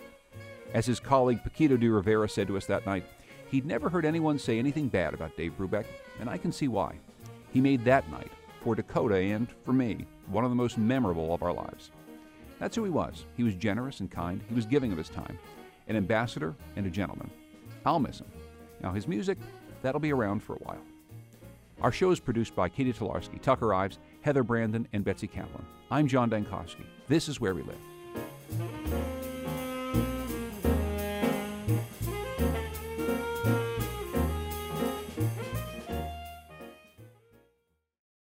As 0.74 0.86
his 0.86 0.98
colleague 0.98 1.38
Paquito 1.44 1.78
D'Rivera 1.78 2.28
said 2.28 2.48
to 2.48 2.56
us 2.56 2.66
that 2.66 2.84
night, 2.84 3.04
he'd 3.48 3.64
never 3.64 3.88
heard 3.88 4.04
anyone 4.04 4.40
say 4.40 4.58
anything 4.58 4.88
bad 4.88 5.14
about 5.14 5.36
Dave 5.36 5.56
Brubeck, 5.56 5.84
and 6.18 6.28
I 6.28 6.36
can 6.36 6.50
see 6.50 6.66
why. 6.66 6.98
He 7.52 7.60
made 7.60 7.84
that 7.84 8.10
night, 8.10 8.32
for 8.60 8.74
Dakota 8.74 9.14
and 9.14 9.46
for 9.64 9.72
me, 9.72 10.04
one 10.26 10.42
of 10.42 10.50
the 10.50 10.56
most 10.56 10.78
memorable 10.78 11.32
of 11.32 11.44
our 11.44 11.52
lives. 11.52 11.92
That's 12.58 12.74
who 12.74 12.82
he 12.82 12.90
was. 12.90 13.24
He 13.36 13.44
was 13.44 13.54
generous 13.54 14.00
and 14.00 14.10
kind, 14.10 14.40
he 14.48 14.54
was 14.56 14.66
giving 14.66 14.90
of 14.90 14.98
his 14.98 15.10
time, 15.10 15.38
an 15.86 15.94
ambassador 15.94 16.56
and 16.74 16.88
a 16.88 16.90
gentleman. 16.90 17.30
I'll 17.86 18.00
miss 18.00 18.18
him. 18.18 18.32
Now, 18.82 18.90
his 18.90 19.06
music, 19.06 19.38
that'll 19.82 20.00
be 20.00 20.12
around 20.12 20.42
for 20.42 20.54
a 20.54 20.64
while. 20.64 20.82
Our 21.82 21.92
show 21.92 22.10
is 22.10 22.18
produced 22.18 22.56
by 22.56 22.68
Catie 22.68 22.92
Talarski, 22.92 23.40
Tucker 23.40 23.72
Ives, 23.72 24.00
Heather 24.22 24.42
Brandon, 24.42 24.86
and 24.92 25.04
Betsy 25.04 25.26
Kaplan. 25.26 25.64
I'm 25.90 26.06
John 26.06 26.30
Dankosky. 26.30 26.84
This 27.08 27.28
is 27.28 27.40
Where 27.40 27.54
We 27.54 27.62
Live. 27.62 29.29